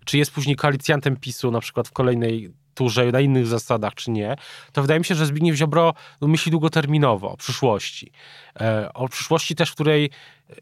czy 0.06 0.18
jest 0.18 0.32
później 0.32 0.56
koalicjantem 0.56 1.18
PiSu 1.18 1.52
na 1.52 1.60
przykład 1.60 1.88
w 1.88 1.92
kolejnej 1.92 2.54
turze, 2.74 3.12
na 3.12 3.20
innych 3.20 3.48
zasadach, 3.48 3.94
czy 3.94 4.12
nie, 4.12 4.36
to 4.72 4.82
wydaje 4.82 5.00
mi 5.00 5.06
się, 5.06 5.16
że 5.16 5.26
Zbigniew 5.26 5.56
Ziobro 5.56 5.94
no, 6.22 6.28
myśli 6.28 6.52
długoterminowo 6.52 7.32
o 7.32 7.38
przyszłości. 7.38 8.12
E, 8.60 8.94
o 8.94 9.10
przyszłości 9.10 9.56
też, 9.56 9.72
w 9.72 9.74
której 9.74 10.06
e, 10.06 10.56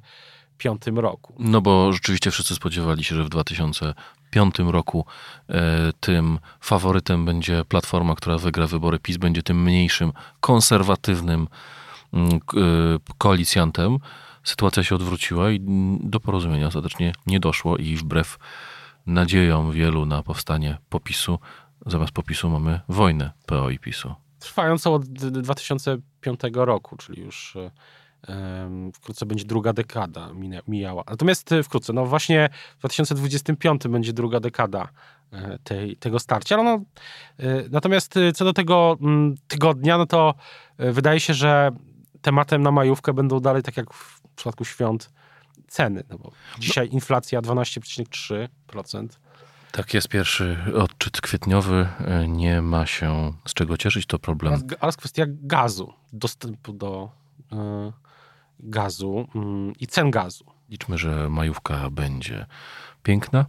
2005 0.58 1.02
roku. 1.02 1.34
No 1.38 1.60
bo 1.60 1.92
rzeczywiście 1.92 2.30
wszyscy 2.30 2.54
spodziewali 2.54 3.04
się, 3.04 3.16
że 3.16 3.24
w 3.24 3.28
2005 3.28 4.58
roku 4.58 5.04
e, 5.48 5.92
tym 6.00 6.38
faworytem 6.60 7.24
będzie 7.24 7.64
Platforma, 7.64 8.14
która 8.14 8.38
wygra 8.38 8.66
wybory 8.66 8.98
PiS, 8.98 9.16
będzie 9.16 9.42
tym 9.42 9.62
mniejszym, 9.62 10.12
konserwatywnym 10.40 11.48
mm, 12.12 12.34
e, 12.34 12.38
koalicjantem. 13.18 13.98
Sytuacja 14.44 14.82
się 14.82 14.94
odwróciła 14.94 15.50
i 15.50 15.60
do 16.00 16.20
porozumienia 16.20 16.66
ostatecznie 16.66 17.12
nie 17.26 17.40
doszło 17.40 17.76
i 17.76 17.96
wbrew 17.96 18.38
nadziejom 19.06 19.72
wielu 19.72 20.06
na 20.06 20.22
powstanie 20.22 20.78
popisu, 20.88 21.38
zamiast 21.86 22.12
popisu 22.12 22.50
mamy 22.50 22.80
wojnę 22.88 23.30
PO 23.46 23.70
i 23.70 23.78
PiSu. 23.78 24.14
Trwającą 24.38 24.94
od 24.94 25.04
2005 25.04 26.40
roku, 26.52 26.96
czyli 26.96 27.22
już 27.22 27.56
e, 27.56 27.70
Wkrótce 28.94 29.26
będzie 29.26 29.44
druga 29.44 29.72
dekada 29.72 30.30
mijała. 30.68 31.04
Natomiast 31.10 31.52
e, 31.52 31.62
wkrótce, 31.62 31.92
no 31.92 32.06
właśnie 32.06 32.48
w 32.76 32.78
2025 32.78 33.88
będzie 33.88 34.12
druga 34.12 34.40
dekada 34.40 34.88
e, 35.32 35.58
tej, 35.64 35.96
tego 35.96 36.18
starcia. 36.18 36.56
No, 36.56 36.62
no, 36.62 36.80
natomiast 37.70 38.14
co 38.34 38.44
do 38.44 38.52
tego 38.52 38.96
mm, 39.00 39.34
tygodnia, 39.48 39.98
no 39.98 40.06
to 40.06 40.34
wydaje 40.78 41.20
się, 41.20 41.34
że 41.34 41.70
tematem 42.22 42.62
na 42.62 42.70
majówkę 42.70 43.12
będą 43.12 43.40
dalej, 43.40 43.62
tak 43.62 43.76
jak 43.76 43.94
w 43.94 44.20
przypadku 44.36 44.64
świąt, 44.64 45.10
ceny. 45.68 46.04
No 46.10 46.18
bo 46.18 46.32
dzisiaj 46.58 46.86
no. 46.88 46.94
inflacja 46.94 47.42
12,3%. 47.42 49.08
Tak 49.72 49.94
jest 49.94 50.08
pierwszy 50.08 50.58
odczyt 50.74 51.20
kwietniowy. 51.20 51.88
Nie 52.28 52.62
ma 52.62 52.86
się 52.86 53.32
z 53.46 53.54
czego 53.54 53.76
cieszyć, 53.76 54.06
to 54.06 54.18
problem. 54.18 54.52
Oraz, 54.52 54.64
oraz 54.80 54.96
kwestia 54.96 55.24
gazu, 55.28 55.92
dostępu 56.12 56.72
do 56.72 57.10
gazu 58.60 59.28
mm, 59.34 59.72
i 59.80 59.86
cen 59.86 60.10
gazu. 60.10 60.44
Liczmy, 60.68 60.98
że 60.98 61.28
majówka 61.28 61.90
będzie 61.90 62.46
piękna, 63.02 63.46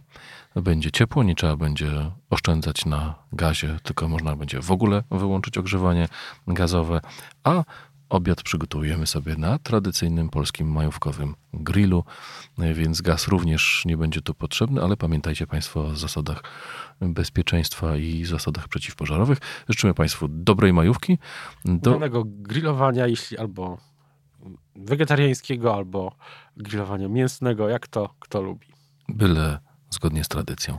będzie 0.56 0.90
ciepło, 0.90 1.22
nie 1.22 1.34
trzeba 1.34 1.56
będzie 1.56 2.10
oszczędzać 2.30 2.86
na 2.86 3.14
gazie, 3.32 3.78
tylko 3.82 4.08
można 4.08 4.36
będzie 4.36 4.60
w 4.60 4.70
ogóle 4.70 5.02
wyłączyć 5.10 5.58
ogrzewanie 5.58 6.08
gazowe, 6.46 7.00
a 7.44 7.64
obiad 8.08 8.42
przygotujemy 8.42 9.06
sobie 9.06 9.36
na 9.36 9.58
tradycyjnym 9.58 10.28
polskim 10.28 10.72
majówkowym 10.72 11.34
grillu, 11.54 12.04
więc 12.58 13.00
gaz 13.00 13.28
również 13.28 13.82
nie 13.84 13.96
będzie 13.96 14.20
tu 14.20 14.34
potrzebny, 14.34 14.82
ale 14.82 14.96
pamiętajcie 14.96 15.46
Państwo 15.46 15.84
o 15.84 15.96
zasadach 15.96 16.42
bezpieczeństwa 17.00 17.96
i 17.96 18.24
zasadach 18.24 18.68
przeciwpożarowych. 18.68 19.38
Życzymy 19.68 19.94
Państwu 19.94 20.28
dobrej 20.28 20.72
majówki. 20.72 21.18
Do... 21.64 22.00
Grillowania, 22.24 23.06
jeśli 23.06 23.38
albo 23.38 23.78
wegetariańskiego 24.84 25.74
albo 25.74 26.16
grillowania 26.56 27.08
mięsnego, 27.08 27.68
jak 27.68 27.88
to 27.88 28.14
kto 28.20 28.42
lubi. 28.42 28.66
Byle 29.08 29.58
zgodnie 29.90 30.24
z 30.24 30.28
tradycją. 30.28 30.78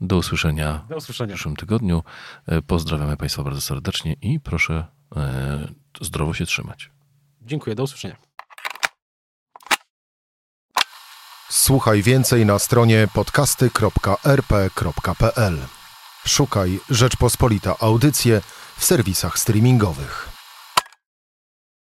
Do 0.00 0.16
usłyszenia, 0.16 0.84
Do 0.88 0.96
usłyszenia. 0.96 1.32
w 1.32 1.34
przyszłym 1.34 1.56
tygodniu. 1.56 2.02
E, 2.46 2.62
pozdrawiamy 2.62 3.16
Państwa 3.16 3.42
bardzo 3.42 3.60
serdecznie 3.60 4.12
i 4.22 4.40
proszę 4.40 4.86
e, 5.16 5.68
zdrowo 6.00 6.34
się 6.34 6.46
trzymać. 6.46 6.90
Dziękuję, 7.42 7.76
do 7.76 7.82
usłyszenia. 7.82 8.16
Słuchaj 11.50 12.02
więcej 12.02 12.46
na 12.46 12.58
stronie 12.58 13.08
podcasty.rp.pl. 13.14 15.58
Szukaj 16.26 16.80
Rzeczpospolita 16.90 17.74
Audycje 17.80 18.40
w 18.76 18.84
serwisach 18.84 19.38
streamingowych. 19.38 20.33